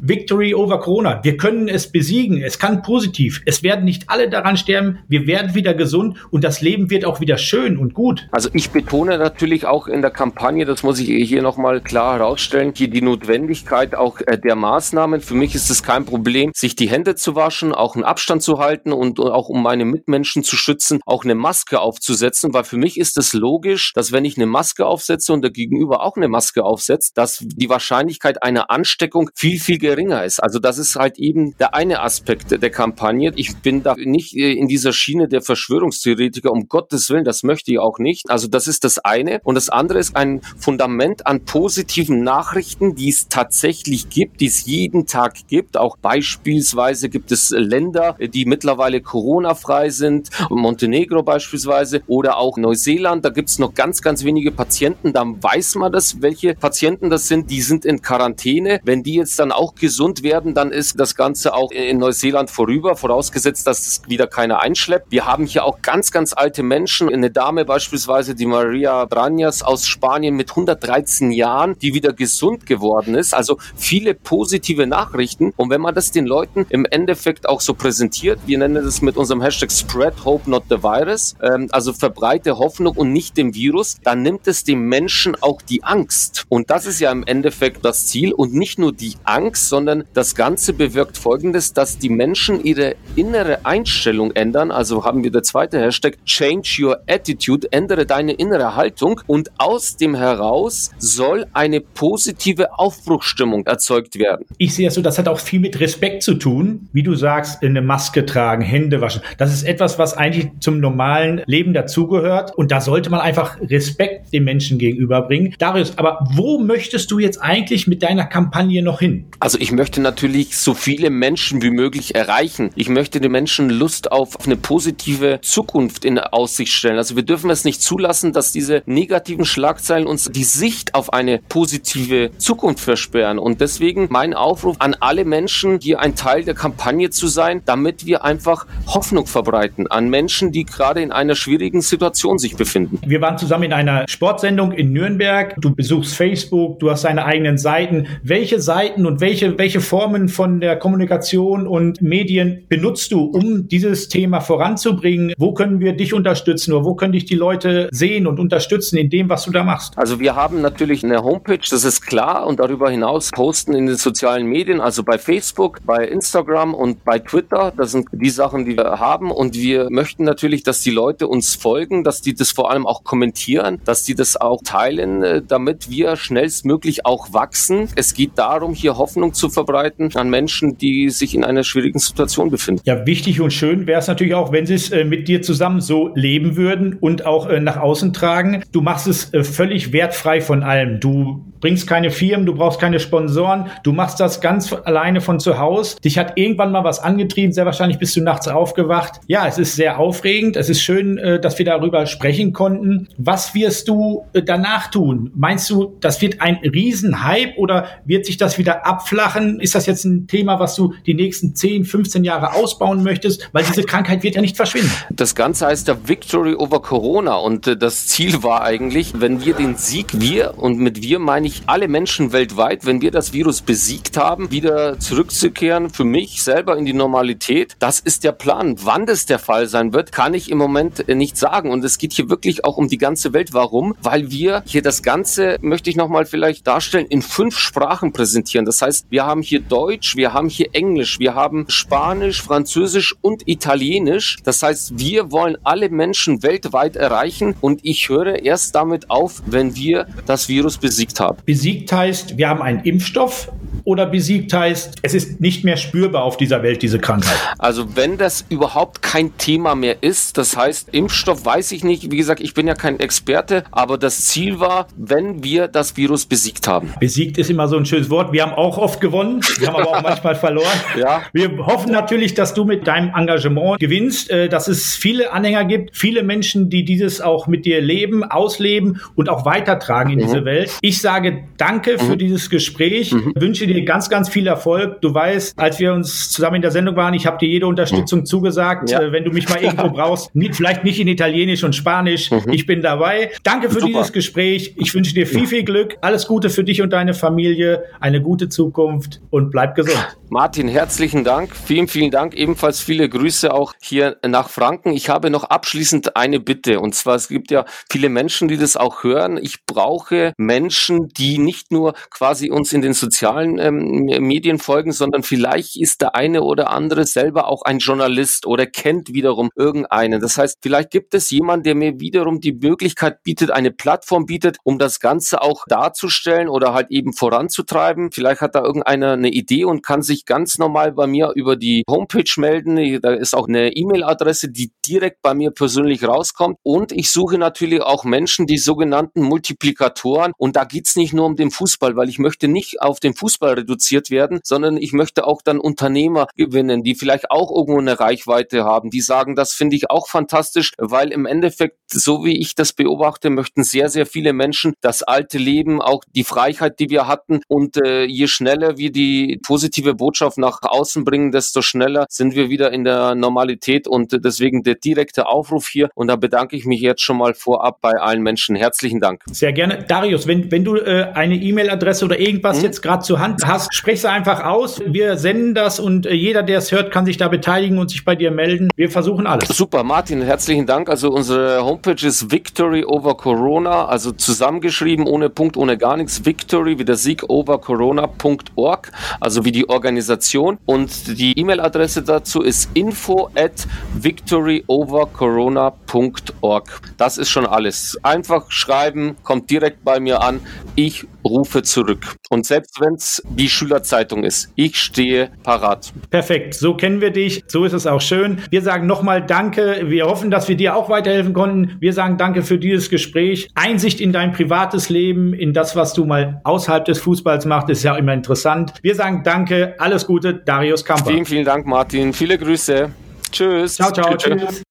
Victory 0.02 0.54
over 0.54 0.80
Corona. 0.80 1.20
Wir 1.24 1.38
können 1.38 1.68
es 1.68 1.87
besiegen. 1.92 2.42
Es 2.42 2.60
kann 2.60 2.82
positiv. 2.82 3.42
Es 3.46 3.64
werden 3.64 3.86
nicht 3.86 4.10
alle 4.10 4.30
daran 4.30 4.58
sterben. 4.58 5.00
Wir 5.08 5.28
werden 5.28 5.56
wieder 5.56 5.74
gesund 5.74 6.18
und 6.32 6.44
das 6.44 6.62
Leben 6.62 6.90
wird 6.90 7.06
auch 7.06 7.20
wieder 7.20 7.38
schön 7.38 7.78
und 7.78 7.94
gut. 7.94 8.28
Also 8.32 8.50
ich 8.54 8.70
betone 8.72 9.18
natürlich 9.18 9.66
auch 9.66 9.88
in 9.88 10.02
der 10.02 10.12
Kampagne, 10.12 10.66
das 10.66 10.84
muss 10.84 11.00
ich 11.00 11.08
hier 11.08 11.42
nochmal 11.42 11.82
klar 11.82 12.18
herausstellen, 12.18 12.74
hier 12.76 12.90
die 12.90 13.02
Notwendigkeit 13.02 13.96
auch 13.96 14.20
äh, 14.22 14.38
der 14.38 14.56
Maßnahmen. 14.56 15.22
Für 15.22 15.36
mich 15.36 15.56
ist 15.56 15.70
es 15.70 15.84
kein 15.84 16.06
Problem, 16.06 16.52
sich 16.56 16.76
die 16.76 16.90
Hände 16.90 17.16
zu 17.16 17.36
waschen, 17.36 17.74
auch 17.74 17.96
einen 17.96 18.04
Abstand 18.04 18.42
zu 18.42 18.60
halten 18.60 18.92
und 18.92 19.20
auch 19.20 19.50
um 19.50 19.64
meine 19.64 19.86
Mitmenschen 19.86 20.44
zu 20.44 20.56
schützen, 20.56 21.00
auch 21.06 21.24
eine 21.24 21.36
Maske 21.36 21.80
aufzusetzen, 21.80 22.54
weil 22.54 22.64
für 22.64 22.78
mich 22.78 23.00
ist 23.00 23.18
es 23.18 23.34
logisch, 23.34 23.94
dass 23.94 24.12
wenn 24.12 24.26
ich 24.26 24.38
eine 24.38 24.46
Maske 24.46 24.86
aufsetze 24.86 25.34
und 25.34 25.42
der 25.42 25.52
Gegenüber 25.52 26.04
auch 26.04 26.18
eine 26.18 26.28
Maske 26.28 26.64
aufsetzt, 26.64 27.18
dass 27.18 27.44
die 27.44 27.70
Wahrscheinlichkeit 27.70 28.44
einer 28.44 28.70
Ansteckung 28.70 29.30
viel, 29.36 29.60
viel 29.60 29.78
geringer 29.78 30.24
ist. 30.24 30.40
Also 30.40 30.60
das 30.60 30.78
ist 30.78 30.96
halt 30.96 31.18
eben 31.20 31.56
der 31.58 31.74
eine 31.78 32.02
Aspekt 32.02 32.52
der 32.52 32.70
Kampagne. 32.70 33.32
Ich 33.36 33.58
bin 33.58 33.84
da 33.84 33.94
nicht 33.96 34.36
äh, 34.36 34.54
in 34.54 34.68
dieser 34.68 34.94
Schiene 34.94 35.28
der 35.28 35.42
Verschwörungstheoretiker, 35.42 36.52
um 36.52 36.68
Gottes 36.68 37.10
Willen, 37.10 37.24
das 37.24 37.44
möchte 37.44 37.72
ich 37.72 37.80
auch 37.80 38.00
nicht. 38.00 38.30
Also 38.30 38.48
das 38.48 38.68
ist 38.68 38.84
das 38.84 38.98
eine. 39.00 39.40
Und 39.44 39.56
das 39.56 39.70
andere 39.70 40.00
ist 40.00 40.16
ein 40.16 40.42
Fundament 40.58 41.28
an 41.28 41.46
positiven 41.46 42.24
Nachrichten, 42.24 42.96
die 42.96 43.10
es 43.10 43.28
tatsächlich 43.28 44.10
gibt, 44.10 44.42
die 44.42 44.48
es 44.48 44.66
jeden 44.66 45.06
Tag 45.06 45.36
gibt. 45.48 45.78
Auch 45.78 45.98
beispielsweise 45.98 47.10
gibt 47.10 47.32
es 47.32 47.52
Länder, 47.52 48.16
die 48.20 48.46
mittlerweile 48.46 49.02
Corona-frei 49.02 49.90
sind, 49.90 50.30
Montenegro 50.50 51.22
beispielsweise 51.22 52.02
oder 52.08 52.38
auch 52.38 52.58
Neuseeland. 52.58 53.24
Da 53.24 53.30
gibt 53.30 53.50
es 53.50 53.60
noch 53.60 53.74
ganz, 53.74 54.02
ganz 54.02 54.24
wenige 54.24 54.52
Patienten. 54.52 55.14
Dann 55.14 55.42
weiß 55.42 55.76
man 55.76 55.92
das, 55.92 56.22
welche 56.22 56.56
Patienten 56.56 56.88
Patienten 56.98 57.10
das 57.10 57.28
sind, 57.28 57.50
die 57.50 57.62
sind 57.62 57.86
in 57.86 58.02
Quarantäne. 58.02 58.80
Wenn 58.84 59.04
die 59.04 59.16
jetzt 59.16 59.40
dann 59.40 59.52
auch 59.52 59.76
gesund 59.76 60.24
werden, 60.24 60.54
dann 60.54 60.72
ist 60.72 61.00
das 61.00 61.16
Ganze 61.16 61.54
auch 61.54 61.67
in 61.72 61.98
Neuseeland 61.98 62.50
vorüber, 62.50 62.96
vorausgesetzt, 62.96 63.68
dass 63.68 63.88
es 63.88 64.02
wieder 64.08 64.28
keiner 64.28 64.60
einschleppt. 64.60 65.12
Wir 65.12 65.26
haben 65.26 65.46
hier 65.46 65.66
auch 65.66 65.82
ganz, 65.82 66.12
ganz 66.12 66.34
alte 66.34 66.64
Menschen. 66.64 67.10
Eine 67.10 67.32
Dame 67.32 67.66
beispielsweise, 67.66 68.36
die 68.36 68.46
Maria 68.46 69.04
Brañas 69.04 69.64
aus 69.64 69.86
Spanien 69.86 70.36
mit 70.36 70.50
113 70.52 71.32
Jahren, 71.32 71.78
die 71.80 71.94
wieder 71.94 72.14
gesund 72.14 72.66
geworden 72.66 73.16
ist. 73.16 73.34
Also 73.34 73.58
viele 73.76 74.14
positive 74.14 74.88
Nachrichten. 74.88 75.54
Und 75.58 75.70
wenn 75.70 75.82
man 75.82 75.96
das 75.96 76.12
den 76.12 76.26
Leuten 76.26 76.66
im 76.70 76.86
Endeffekt 76.86 77.48
auch 77.48 77.62
so 77.62 77.74
präsentiert, 77.74 78.40
wir 78.46 78.58
nennen 78.58 78.84
das 78.84 79.02
mit 79.02 79.18
unserem 79.18 79.42
Hashtag 79.42 79.72
Spread 79.72 80.26
Hope 80.26 80.50
Not 80.50 80.64
the 80.70 80.84
Virus, 80.84 81.36
ähm, 81.42 81.68
also 81.72 81.94
verbreite 81.94 82.58
Hoffnung 82.58 82.96
und 82.96 83.12
nicht 83.12 83.38
den 83.38 83.54
Virus, 83.54 83.98
dann 84.04 84.22
nimmt 84.22 84.48
es 84.48 84.64
dem 84.64 84.88
Menschen 84.88 85.36
auch 85.42 85.62
die 85.62 85.84
Angst. 85.84 86.46
Und 86.50 86.70
das 86.70 86.86
ist 86.86 87.00
ja 87.00 87.12
im 87.12 87.24
Endeffekt 87.26 87.84
das 87.84 88.08
Ziel 88.08 88.34
und 88.34 88.54
nicht 88.54 88.80
nur 88.80 88.94
die 88.94 89.16
Angst, 89.24 89.70
sondern 89.70 90.06
das 90.14 90.36
Ganze 90.36 90.74
bewirkt 90.74 91.18
Folgendes, 91.18 91.57
dass 91.58 91.98
die 91.98 92.10
Menschen 92.10 92.64
ihre 92.64 92.96
innere 93.16 93.66
Einstellung 93.66 94.32
ändern. 94.32 94.70
Also 94.70 95.04
haben 95.04 95.24
wir 95.24 95.32
der 95.32 95.42
zweite 95.42 95.80
Hashtag 95.80 96.24
Change 96.26 96.70
Your 96.80 97.00
Attitude, 97.08 97.68
ändere 97.72 98.06
deine 98.06 98.34
innere 98.34 98.76
Haltung 98.76 99.22
und 99.26 99.50
aus 99.58 99.98
dem 99.98 100.14
heraus 100.14 100.92
soll 101.00 101.48
eine 101.54 101.82
positive 101.82 102.78
Aufbruchsstimmung 102.78 103.66
erzeugt 103.66 104.20
werden. 104.20 104.46
Ich 104.60 104.76
sehe 104.76 104.90
es 104.90 104.94
so, 104.94 105.02
das 105.02 105.18
hat 105.18 105.28
auch 105.28 105.40
viel 105.40 105.60
mit 105.60 105.80
Respekt 105.80 106.22
zu 106.22 106.36
tun, 106.36 106.90
wie 106.94 107.04
du 107.04 107.16
sagst, 107.16 107.64
eine 107.64 107.82
Maske 107.82 108.26
tragen, 108.26 108.62
Hände 108.62 109.02
waschen. 109.02 109.24
Das 109.40 109.52
ist 109.52 109.64
etwas, 109.64 109.98
was 109.98 110.16
eigentlich 110.16 110.52
zum 110.60 110.80
normalen 110.80 111.42
Leben 111.48 111.74
dazugehört 111.74 112.56
und 112.56 112.72
da 112.72 112.82
sollte 112.82 113.10
man 113.10 113.20
einfach 113.20 113.60
Respekt 113.62 114.32
den 114.32 114.44
Menschen 114.44 114.78
gegenüberbringen. 114.78 115.56
Darius, 115.58 115.98
aber 115.98 116.20
wo 116.34 116.60
möchtest 116.60 117.10
du 117.10 117.18
jetzt 117.18 117.42
eigentlich 117.42 117.88
mit 117.88 118.04
deiner 118.04 118.26
Kampagne 118.26 118.84
noch 118.84 119.00
hin? 119.00 119.26
Also 119.40 119.58
ich 119.60 119.72
möchte 119.72 120.02
natürlich 120.02 120.58
so 120.58 120.74
viele 120.74 121.10
Menschen 121.10 121.47
wie 121.54 121.72
möglich 121.72 122.16
erreichen. 122.16 122.72
Ich 122.76 122.90
möchte 122.90 123.20
den 123.20 123.32
Menschen 123.32 123.70
Lust 123.70 124.12
auf 124.12 124.46
eine 124.46 124.56
positive 124.56 125.40
Zukunft 125.42 126.06
in 126.06 126.20
Aussicht 126.20 126.74
stellen. 126.74 126.98
Also 126.98 127.16
wir 127.16 127.24
dürfen 127.24 127.50
es 127.50 127.66
nicht 127.66 127.82
zulassen, 127.82 128.34
dass 128.34 128.52
diese 128.52 128.84
negativen 128.86 129.46
Schlagzeilen 129.46 130.08
uns 130.08 130.30
die 130.32 130.44
Sicht 130.44 130.96
auf 130.96 131.14
eine 131.14 131.40
positive 131.50 132.32
Zukunft 132.38 132.84
versperren. 132.84 133.40
Und 133.40 133.62
deswegen 133.62 134.08
mein 134.10 134.34
Aufruf 134.34 134.78
an 134.80 134.96
alle 135.00 135.26
Menschen, 135.26 135.80
hier 135.80 136.00
ein 136.00 136.16
Teil 136.16 136.44
der 136.44 136.54
Kampagne 136.54 137.10
zu 137.10 137.28
sein, 137.28 137.62
damit 137.66 138.06
wir 138.06 138.24
einfach 138.24 138.66
Hoffnung 138.88 139.26
verbreiten 139.26 139.88
an 139.88 140.10
Menschen, 140.10 140.52
die 140.52 140.66
gerade 140.66 141.02
in 141.02 141.12
einer 141.12 141.36
schwierigen 141.36 141.82
Situation 141.82 142.38
sich 142.38 142.56
befinden. 142.56 143.00
Wir 143.06 143.22
waren 143.22 143.38
zusammen 143.38 143.64
in 143.64 143.74
einer 143.74 144.06
Sportsendung 144.08 144.72
in 144.72 144.92
Nürnberg. 144.94 145.56
Du 145.58 145.74
besuchst 145.74 146.16
Facebook, 146.16 146.68
Facebook, 146.68 146.80
du 146.80 146.92
hast 146.92 147.04
deine 147.04 147.26
eigenen 147.26 147.58
Seiten. 147.58 148.08
Welche 148.24 148.60
Seiten 148.60 149.06
und 149.06 149.22
welche, 149.22 149.58
welche 149.58 149.82
Formen 149.82 150.30
von 150.30 150.60
der 150.60 150.78
Kommunikation 150.78 151.27
und 151.36 152.02
Medien 152.02 152.66
benutzt 152.70 153.12
du, 153.12 153.26
um 153.26 153.68
dieses 153.68 154.08
Thema 154.08 154.40
voranzubringen? 154.40 155.34
Wo 155.38 155.54
können 155.54 155.80
wir 155.80 155.94
dich 155.94 156.14
unterstützen 156.14 156.74
oder 156.74 156.86
wo 156.86 156.96
können 156.96 157.14
dich 157.14 157.26
die 157.26 157.36
Leute 157.36 157.90
sehen 157.92 158.28
und 158.28 158.40
unterstützen 158.40 158.98
in 158.98 159.10
dem, 159.10 159.30
was 159.30 159.46
du 159.46 159.52
da 159.52 159.64
machst? 159.64 159.98
Also 159.98 160.20
wir 160.20 160.36
haben 160.36 160.62
natürlich 160.62 161.04
eine 161.04 161.24
Homepage, 161.24 161.60
das 161.70 161.84
ist 161.84 162.02
klar, 162.02 162.48
und 162.48 162.60
darüber 162.60 162.90
hinaus 162.90 163.32
posten 163.32 163.74
in 163.74 163.88
den 163.88 163.98
sozialen 163.98 164.48
Medien, 164.48 164.80
also 164.80 165.04
bei 165.04 165.18
Facebook, 165.18 165.80
bei 165.86 166.08
Instagram 166.08 166.74
und 166.74 167.04
bei 167.04 167.20
Twitter. 167.20 167.74
Das 167.76 167.92
sind 167.92 168.08
die 168.12 168.30
Sachen, 168.30 168.66
die 168.66 168.78
wir 168.78 169.00
haben. 169.00 169.32
Und 169.32 169.56
wir 169.56 169.90
möchten 169.90 170.24
natürlich, 170.24 170.64
dass 170.64 170.82
die 170.82 170.92
Leute 170.92 171.28
uns 171.28 171.56
folgen, 171.56 172.04
dass 172.04 172.22
die 172.22 172.34
das 172.34 172.52
vor 172.52 172.72
allem 172.72 172.88
auch 172.88 173.04
kommentieren, 173.04 173.80
dass 173.86 174.04
die 174.04 174.16
das 174.16 174.40
auch 174.40 174.62
teilen, 174.64 175.24
äh, 175.24 175.42
damit 175.46 175.90
wir 175.90 176.16
schnell 176.16 176.48
schnellstmöglich 176.48 177.06
auch 177.06 177.34
wachsen. 177.34 177.90
Es 177.96 178.14
geht 178.14 178.32
darum, 178.36 178.74
hier 178.74 178.98
Hoffnung 178.98 179.34
zu 179.34 179.50
verbreiten 179.50 180.16
an 180.16 180.30
Menschen, 180.30 180.78
die 180.78 181.10
sich 181.18 181.36
in 181.36 181.44
einer 181.44 181.64
schwierigen 181.64 182.00
Situation 182.00 182.50
befinden. 182.50 182.82
Ja, 182.86 183.06
wichtig 183.06 183.42
und 183.42 183.52
schön 183.52 183.88
wäre 183.88 184.00
es 184.00 184.08
natürlich 184.08 184.36
auch, 184.36 184.52
wenn 184.52 184.66
sie 184.66 184.76
es 184.76 184.92
äh, 184.92 185.04
mit 185.04 185.28
dir 185.28 185.42
zusammen 185.42 185.82
so 185.82 186.12
leben 186.16 186.56
würden 186.56 186.94
und 186.94 187.26
auch 187.26 187.50
äh, 187.50 187.60
nach 187.60 187.78
außen 187.78 188.14
tragen. 188.14 188.64
Du 188.72 188.82
machst 188.82 189.08
es 189.08 189.34
äh, 189.34 189.44
völlig 189.44 189.94
wertfrei 189.94 190.42
von 190.42 190.64
allem. 190.64 191.00
Du 191.00 191.46
bringst 191.60 191.88
keine 191.88 192.12
Firmen, 192.12 192.46
du 192.46 192.56
brauchst 192.56 192.80
keine 192.80 193.00
Sponsoren, 193.00 193.70
du 193.84 193.94
machst 193.94 194.20
das 194.20 194.42
ganz 194.42 194.74
alleine 194.74 195.22
von 195.22 195.40
zu 195.40 195.60
Hause. 195.60 195.98
Dich 196.02 196.18
hat 196.18 196.34
irgendwann 196.36 196.72
mal 196.72 196.84
was 196.84 197.00
angetrieben, 197.00 197.52
sehr 197.52 197.66
wahrscheinlich 197.66 198.00
bist 198.00 198.16
du 198.16 198.22
nachts 198.22 198.48
aufgewacht. 198.48 199.22
Ja, 199.28 199.48
es 199.48 199.58
ist 199.58 199.76
sehr 199.76 200.00
aufregend, 200.00 200.56
es 200.56 200.70
ist 200.70 200.82
schön, 200.82 201.18
äh, 201.18 201.40
dass 201.40 201.58
wir 201.58 201.66
darüber 201.66 202.06
sprechen 202.06 202.54
konnten. 202.54 203.08
Was 203.18 203.54
wirst 203.54 203.88
du 203.88 204.26
äh, 204.34 204.42
danach 204.42 204.90
tun? 204.92 205.32
Meinst 205.36 205.70
du, 205.70 205.96
das 206.00 206.22
wird 206.22 206.42
ein 206.42 206.58
Riesenhype 206.58 207.58
oder 207.58 207.88
wird 208.06 208.26
sich 208.26 208.38
das 208.38 208.58
wieder 208.58 208.86
abflachen? 208.86 209.60
Ist 209.60 209.76
das 209.76 209.86
jetzt 209.86 210.06
ein 210.06 210.28
Thema, 210.28 210.60
was 210.60 210.76
du 210.76 210.94
die 211.06 211.14
nächsten 211.14 211.56
10, 211.56 211.86
15 211.86 212.24
Jahre 212.24 212.54
ausbauen 212.54 213.04
möchtest? 213.04 213.50
Weil 213.52 213.64
diese 213.64 213.84
Krankheit 213.84 214.24
wird 214.24 214.36
ja 214.36 214.42
nicht 214.42 214.56
verschwinden. 214.56 214.92
Das 215.10 215.36
Ganze 215.36 215.68
heißt 215.68 215.88
der 215.88 216.08
Victory 216.08 216.56
over 216.56 216.82
Corona 216.82 217.36
und 217.36 217.68
äh, 217.68 217.78
das 217.78 218.08
Ziel 218.08 218.44
war 218.44 218.64
eigentlich, 218.64 219.14
wenn 219.20 219.44
wir 219.44 219.54
den 219.54 219.76
Sieg, 219.76 220.08
wir 220.20 220.54
und 220.58 220.78
mit 220.78 221.02
wir 221.02 221.20
meine 221.20 221.47
ich 221.48 221.64
alle 221.66 221.88
Menschen 221.88 222.32
weltweit, 222.32 222.86
wenn 222.86 223.02
wir 223.02 223.12
das 223.12 223.34
Virus 223.34 223.62
besiegt 223.62 224.18
haben, 224.18 224.52
wieder 224.52 225.00
zurückzukehren 225.00 225.90
für 225.90 226.04
mich 226.04 226.44
selber 226.44 226.78
in 226.78 226.86
die 226.86 226.94
Normalität. 226.94 227.76
Das 227.80 228.00
ist 228.00 228.24
der 228.24 228.34
Plan. 228.34 228.76
Wann 228.84 229.06
das 229.06 229.26
der 229.26 229.40
Fall 229.40 229.68
sein 229.68 229.94
wird, 229.94 230.12
kann 230.12 230.34
ich 230.34 230.52
im 230.52 230.58
Moment 230.58 231.08
äh, 231.08 231.16
nicht 231.16 231.38
sagen. 231.38 231.72
Und 231.72 231.84
es 231.84 231.98
geht 231.98 232.14
hier 232.14 232.30
wirklich 232.30 232.66
auch 232.66 232.78
um 232.78 232.88
die 232.88 232.98
ganze 232.98 233.34
Welt. 233.34 233.54
Warum? 233.54 233.96
Weil 234.02 234.30
wir 234.30 234.62
hier 234.66 234.82
das 234.82 235.02
Ganze, 235.02 235.58
möchte 235.62 235.90
ich 235.90 235.96
nochmal 235.96 236.26
vielleicht 236.26 236.68
darstellen, 236.68 237.08
in 237.08 237.22
fünf 237.22 237.58
Sprachen 237.58 238.14
präsentieren. 238.14 238.66
Das 238.66 238.82
heißt, 238.82 239.08
wir 239.10 239.26
haben 239.26 239.42
hier 239.42 239.62
Deutsch, 239.62 240.16
wir 240.16 240.34
haben 240.34 240.50
hier 240.50 240.70
Englisch, 240.74 241.20
wir 241.20 241.34
haben 241.34 241.66
Spanisch, 241.70 242.42
Französisch 242.42 243.16
und 243.22 243.48
Italienisch. 243.48 244.38
Das 244.44 244.62
heißt, 244.62 245.00
wir 245.00 245.32
wollen 245.32 245.58
alle 245.64 245.90
Menschen 245.90 246.44
weltweit 246.44 246.96
erreichen 246.96 247.56
und 247.62 247.80
ich 247.84 248.10
höre 248.10 248.44
erst 248.44 248.76
damit 248.76 249.10
auf, 249.10 249.42
wenn 249.46 249.76
wir 249.76 250.08
das 250.26 250.50
Virus 250.50 250.78
besiegt 250.78 251.20
haben. 251.20 251.37
Besiegt 251.46 251.92
heißt, 251.92 252.38
wir 252.38 252.50
haben 252.50 252.62
einen 252.62 252.82
Impfstoff 252.82 253.52
oder 253.88 254.06
besiegt 254.06 254.52
heißt, 254.52 254.96
es 255.02 255.14
ist 255.14 255.40
nicht 255.40 255.64
mehr 255.64 255.78
spürbar 255.78 256.24
auf 256.24 256.36
dieser 256.36 256.62
Welt, 256.62 256.82
diese 256.82 257.00
Krankheit? 257.00 257.38
Also 257.58 257.96
wenn 257.96 258.18
das 258.18 258.44
überhaupt 258.50 259.02
kein 259.02 259.38
Thema 259.38 259.76
mehr 259.76 260.04
ist, 260.04 260.38
das 260.38 260.58
heißt, 260.58 260.90
Impfstoff 260.92 261.46
weiß 261.46 261.72
ich 261.72 261.86
nicht, 261.86 262.12
wie 262.12 262.18
gesagt, 262.18 262.42
ich 262.42 262.54
bin 262.54 262.68
ja 262.68 262.74
kein 262.74 263.00
Experte, 263.00 263.64
aber 263.72 263.98
das 263.98 264.26
Ziel 264.26 264.60
war, 264.60 264.88
wenn 264.98 265.42
wir 265.42 265.70
das 265.70 265.96
Virus 265.96 266.26
besiegt 266.26 266.68
haben. 266.68 266.94
Besiegt 267.00 267.38
ist 267.38 267.50
immer 267.50 267.70
so 267.70 267.78
ein 267.78 267.86
schönes 267.86 268.10
Wort. 268.10 268.34
Wir 268.34 268.42
haben 268.42 268.52
auch 268.52 268.78
oft 268.78 269.00
gewonnen, 269.00 269.40
wir 269.58 269.70
haben 269.70 269.78
aber 269.78 270.00
auch 270.00 270.04
manchmal 270.04 270.36
verloren. 270.48 270.68
Ja. 271.00 271.22
Wir 271.32 271.58
hoffen 271.66 271.94
natürlich, 271.94 272.34
dass 272.34 272.54
du 272.54 272.66
mit 272.66 272.88
deinem 272.88 273.14
Engagement 273.16 273.80
gewinnst, 273.80 274.30
äh, 274.30 274.50
dass 274.50 274.68
es 274.68 274.98
viele 274.98 275.32
Anhänger 275.32 275.64
gibt, 275.64 275.96
viele 275.96 276.24
Menschen, 276.24 276.70
die 276.70 276.84
dieses 276.84 277.22
auch 277.22 277.48
mit 277.48 277.66
dir 277.66 277.80
leben, 277.80 278.26
ausleben 278.26 279.00
und 279.16 279.30
auch 279.30 279.46
weitertragen 279.46 280.12
in 280.12 280.20
mhm. 280.20 280.24
diese 280.24 280.44
Welt. 280.44 280.72
Ich 280.82 281.00
sage 281.00 281.46
danke 281.56 281.94
mhm. 281.94 282.00
für 282.00 282.18
dieses 282.18 282.50
Gespräch, 282.50 283.14
mhm. 283.14 283.32
wünsche 283.38 283.66
dir 283.66 283.77
dir 283.78 283.86
ganz, 283.86 284.10
ganz 284.10 284.30
viel 284.30 284.48
Erfolg. 284.48 285.02
Du 285.02 285.14
weißt, 285.14 285.58
als 285.58 285.80
wir 285.80 285.94
uns 285.94 286.30
zusammen 286.30 286.58
in 286.58 286.62
der 286.62 286.72
Sendung 286.72 286.96
waren, 286.96 287.14
ich 287.14 287.26
habe 287.26 287.38
dir 287.38 287.48
jede 287.48 287.68
Unterstützung 287.68 288.20
mhm. 288.20 288.26
zugesagt. 288.26 288.90
Ja. 288.90 289.02
Äh, 289.02 289.12
wenn 289.12 289.24
du 289.24 289.32
mich 289.32 289.48
mal 289.48 289.58
irgendwo 289.62 289.90
brauchst, 289.90 290.36
nicht, 290.36 290.56
vielleicht 290.56 290.84
nicht 290.84 291.00
in 291.00 291.08
Italienisch 291.08 291.64
und 291.64 291.76
Spanisch, 291.76 292.32
mhm. 292.32 292.52
ich 292.52 292.66
bin 292.66 292.82
dabei. 292.82 293.32
Danke 293.44 293.70
für 293.70 293.80
Super. 293.80 293.88
dieses 293.88 294.14
Gespräch. 294.14 294.74
Ich 294.78 294.94
wünsche 294.94 295.14
dir 295.14 295.28
viel, 295.28 295.48
viel 295.48 295.64
Glück. 295.64 295.98
Alles 296.02 296.28
Gute 296.28 296.50
für 296.50 296.64
dich 296.64 296.82
und 296.82 296.92
deine 296.92 297.14
Familie. 297.14 297.84
Eine 298.00 298.22
gute 298.22 298.50
Zukunft 298.50 299.22
und 299.30 299.52
bleib 299.52 299.76
gesund. 299.76 300.18
Martin, 300.30 300.68
herzlichen 300.68 301.24
Dank. 301.24 301.56
Vielen, 301.56 301.88
vielen 301.88 302.12
Dank. 302.12 302.36
Ebenfalls 302.36 302.82
viele 302.82 303.08
Grüße 303.08 303.54
auch 303.54 303.74
hier 303.82 304.18
nach 304.26 304.50
Franken. 304.50 304.92
Ich 304.92 305.10
habe 305.10 305.30
noch 305.30 305.46
abschließend 305.46 306.18
eine 306.18 306.40
Bitte. 306.40 306.80
Und 306.82 306.96
zwar, 306.96 307.16
es 307.16 307.30
gibt 307.30 307.50
ja 307.50 307.66
viele 307.90 308.10
Menschen, 308.10 308.48
die 308.48 308.58
das 308.58 308.76
auch 308.76 309.04
hören. 309.04 309.38
Ich 309.42 309.66
brauche 309.66 310.34
Menschen, 310.38 311.08
die 311.10 311.38
nicht 311.38 311.72
nur 311.72 311.94
quasi 312.10 312.50
uns 312.50 312.74
in 312.74 312.82
den 312.82 312.94
sozialen 312.94 313.58
ähm, 313.68 314.06
Medien 314.26 314.60
folgen, 314.60 314.92
sondern 314.92 315.24
vielleicht 315.24 315.76
ist 315.76 316.02
der 316.02 316.16
eine 316.16 316.44
oder 316.44 316.70
andere 316.70 317.06
selber 317.06 317.48
auch 317.48 317.64
ein 317.64 317.80
Journalist 317.80 318.46
oder 318.46 318.66
kennt 318.66 319.14
wiederum 319.14 319.50
irgendeinen. 319.56 320.22
Das 320.22 320.38
heißt, 320.38 320.60
vielleicht 320.62 320.92
gibt 320.92 321.14
es 321.14 321.30
jemanden, 321.30 321.64
der 321.64 321.76
mir 321.76 322.00
wiederum 322.00 322.40
die 322.40 322.54
Möglichkeit 322.54 323.24
bietet, 323.24 323.52
eine 323.52 323.72
Plattform 323.72 324.26
bietet, 324.26 324.58
um 324.64 324.80
das 324.80 325.00
Ganze 325.00 325.42
auch 325.42 325.66
darzustellen 325.68 326.50
oder 326.50 326.74
halt 326.74 326.88
eben 326.90 327.14
voranzutreiben. 327.14 328.12
Vielleicht 328.12 328.42
hat 328.42 328.56
da 328.56 328.64
irgendeiner 328.64 329.14
eine 329.14 329.30
Idee 329.30 329.66
und 329.66 329.84
kann 329.84 330.02
sich 330.02 330.26
ganz 330.26 330.58
normal 330.58 330.92
bei 330.92 331.08
mir 331.08 331.32
über 331.36 331.56
die 331.56 331.84
Homepage 331.90 332.32
melden. 332.38 333.02
Da 333.02 333.14
ist 333.14 333.36
auch 333.36 333.48
eine 333.48 333.76
E-Mail-Adresse, 333.76 334.50
die 334.50 334.72
direkt 334.86 335.22
bei 335.22 335.34
mir 335.34 335.52
persönlich 335.52 336.08
rauskommt. 336.08 336.58
Und 336.64 336.92
ich 336.92 337.12
suche 337.12 337.38
natürlich 337.38 337.82
auch 337.82 338.04
Menschen, 338.04 338.48
die 338.48 338.58
sogenannten 338.58 339.22
Multiplikatoren. 339.22 340.34
Und 340.38 340.56
da 340.56 340.64
geht's 340.64 340.96
nicht 340.96 341.14
nur 341.14 341.26
um 341.26 341.36
den 341.36 341.52
Fußball, 341.52 341.96
weil 341.96 342.10
ich 342.10 342.20
möchte 342.20 342.48
nicht 342.48 342.82
auf 342.82 343.00
den 343.00 343.14
Fußball 343.14 343.57
reduziert 343.58 344.10
werden, 344.10 344.40
sondern 344.44 344.78
ich 344.78 344.94
möchte 344.94 345.26
auch 345.26 345.42
dann 345.42 345.60
Unternehmer 345.60 346.28
gewinnen, 346.36 346.84
die 346.84 346.96
vielleicht 346.96 347.32
auch 347.32 347.52
irgendwo 347.52 347.80
eine 347.80 348.00
Reichweite 348.00 348.64
haben, 348.64 348.90
die 348.90 349.02
sagen, 349.02 349.36
das 349.36 349.54
finde 349.54 349.76
ich 349.76 349.90
auch 349.90 350.08
fantastisch, 350.08 350.72
weil 350.78 351.12
im 351.12 351.26
Endeffekt, 351.26 351.78
so 351.92 352.24
wie 352.24 352.40
ich 352.40 352.56
das 352.56 352.74
beobachte, 352.74 353.30
möchten 353.30 353.64
sehr, 353.64 353.90
sehr 353.90 354.06
viele 354.06 354.34
Menschen 354.34 354.74
das 354.82 355.04
alte 355.04 355.38
Leben, 355.38 355.82
auch 355.82 356.04
die 356.16 356.24
Freiheit, 356.24 356.80
die 356.80 356.90
wir 356.90 357.08
hatten 357.08 357.42
und 357.48 357.78
äh, 357.78 358.06
je 358.06 358.28
schneller 358.28 358.78
wir 358.78 358.92
die 358.92 359.40
positive 359.44 359.96
Botschaft 359.96 360.38
nach 360.38 360.60
außen 360.62 361.04
bringen, 361.04 361.32
desto 361.32 361.62
schneller 361.62 362.06
sind 362.10 362.36
wir 362.36 362.50
wieder 362.50 362.72
in 362.72 362.84
der 362.84 363.16
Normalität 363.16 363.88
und 363.88 364.18
deswegen 364.24 364.64
der 364.64 364.76
direkte 364.76 365.28
Aufruf 365.28 365.68
hier 365.68 365.90
und 365.96 366.08
da 366.08 366.16
bedanke 366.16 366.56
ich 366.56 366.66
mich 366.66 366.82
jetzt 366.82 367.02
schon 367.02 367.18
mal 367.18 367.34
vorab 367.34 367.82
bei 367.82 367.92
allen 367.92 368.22
Menschen. 368.22 368.56
Herzlichen 368.56 369.00
Dank. 369.00 369.24
Sehr 369.32 369.54
gerne. 369.54 369.86
Darius, 369.88 370.28
wenn, 370.28 370.52
wenn 370.52 370.64
du 370.64 370.76
äh, 370.76 371.12
eine 371.14 371.36
E-Mail-Adresse 371.36 372.06
oder 372.06 372.20
irgendwas 372.20 372.58
hm? 372.58 372.64
jetzt 372.64 372.82
gerade 372.82 373.04
zur 373.04 373.20
Hand 373.20 373.47
hast, 373.48 373.74
sprich 373.74 374.02
sie 374.02 374.10
einfach 374.10 374.44
aus. 374.44 374.82
Wir 374.86 375.18
senden 375.18 375.56
das 375.56 375.80
und 375.80 376.06
äh, 376.06 376.14
jeder, 376.14 376.44
der 376.44 376.60
es 376.60 376.72
hört, 376.72 376.92
kann 376.92 377.06
sich 377.06 377.18
da 377.18 377.28
beteiligen 377.28 377.80
und 377.80 377.90
sich 377.90 378.06
bei 378.06 378.16
dir 378.16 378.32
melden. 378.32 378.70
Wir 378.76 378.90
versuchen 378.90 379.28
alles. 379.28 379.50
Super, 379.50 379.84
Martin, 379.84 380.22
herzlichen 380.22 380.66
Dank. 380.66 380.90
Also 380.90 381.12
unsere 381.12 381.62
Homepage 381.64 382.06
ist 382.06 382.32
Victory 382.32 382.86
over 382.86 383.18
Corona, 383.18 383.86
also 383.86 384.12
zusammengeschrieben, 384.12 385.06
ohne 385.08 385.30
Punkt, 385.30 385.58
ohne 385.58 385.78
gar 385.78 385.98
nichts. 385.98 386.26
Victory 386.26 386.80
wie 386.80 386.86
der 386.86 386.96
Sieg 386.96 387.30
over 387.30 387.60
Corona.org, 387.60 388.92
also 389.20 389.46
wie 389.46 389.52
die 389.52 389.70
Organisation. 389.70 390.58
Und 390.66 391.18
die 391.18 391.38
E-Mail-Adresse 391.40 392.04
dazu 392.04 392.42
ist 392.42 392.70
info 392.74 393.30
at 393.36 393.68
victoryovercorona.org. 393.96 396.82
Das 396.98 397.18
ist 397.18 397.30
schon 397.30 397.46
alles. 397.46 397.98
Einfach 398.04 398.52
schreiben, 398.52 399.16
kommt 399.24 399.50
direkt 399.50 399.84
bei 399.84 400.00
mir 400.00 400.22
an. 400.22 400.40
Ich 400.76 401.06
rufe 401.24 401.64
zurück. 401.64 402.16
Und 402.30 402.46
selbst 402.46 402.80
wenn 402.80 402.94
es 402.96 403.24
die 403.30 403.50
Schülerzeitung 403.50 404.24
ist, 404.24 404.52
ich 404.56 404.78
stehe 404.78 405.30
parat. 405.44 405.94
Perfekt, 406.10 406.54
so 406.54 406.76
kennen 406.76 407.02
wir 407.02 407.12
dich, 407.12 407.44
so 407.48 407.66
ist 407.66 407.74
es 407.74 407.88
auch 407.88 408.02
schön. 408.02 408.40
Wir 408.50 408.62
sagen 408.62 408.88
nochmal 408.88 409.26
Danke, 409.26 409.84
wir 409.86 410.06
hoffen, 410.06 410.32
dass 410.32 410.48
wir 410.48 410.56
dir 410.56 410.76
auch 410.76 410.90
weiterhelfen 410.90 411.34
konnten. 411.34 411.78
Wir 411.80 411.94
sagen 411.94 412.18
Danke 412.18 412.44
für 412.44 412.58
dieses 412.58 412.90
Gespräch. 412.90 413.50
Einsicht 413.56 414.02
in 414.02 414.12
dein 414.12 414.32
privates 414.32 414.90
Leben, 414.90 415.34
in 415.34 415.54
das, 415.54 415.76
was 415.76 415.94
du 415.94 416.06
mal 416.06 416.42
außerhalb 416.44 416.86
des 416.86 417.00
Fußballs 417.00 417.46
machst, 417.46 417.70
ist 417.70 417.84
ja 417.84 417.96
immer 417.96 418.14
interessant. 418.14 418.74
Wir 418.82 418.96
sagen 418.96 419.22
Danke, 419.24 419.76
alles 419.80 420.06
Gute, 420.06 420.34
Darius 420.34 420.86
Kamper. 420.86 421.12
Vielen, 421.12 421.26
vielen 421.26 421.46
Dank, 421.46 421.66
Martin. 421.66 422.14
Viele 422.14 422.38
Grüße. 422.38 422.90
Tschüss. 423.32 423.76
Ciao, 423.76 423.92
ciao. 423.92 424.16
Tschüss. 424.16 424.42
tschüss. 424.42 424.64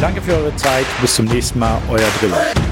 Danke 0.00 0.20
für 0.20 0.32
eure 0.32 0.54
Zeit. 0.56 0.86
Bis 1.00 1.14
zum 1.16 1.26
nächsten 1.26 1.58
Mal. 1.58 1.78
Euer 1.90 2.06
Driller. 2.20 2.67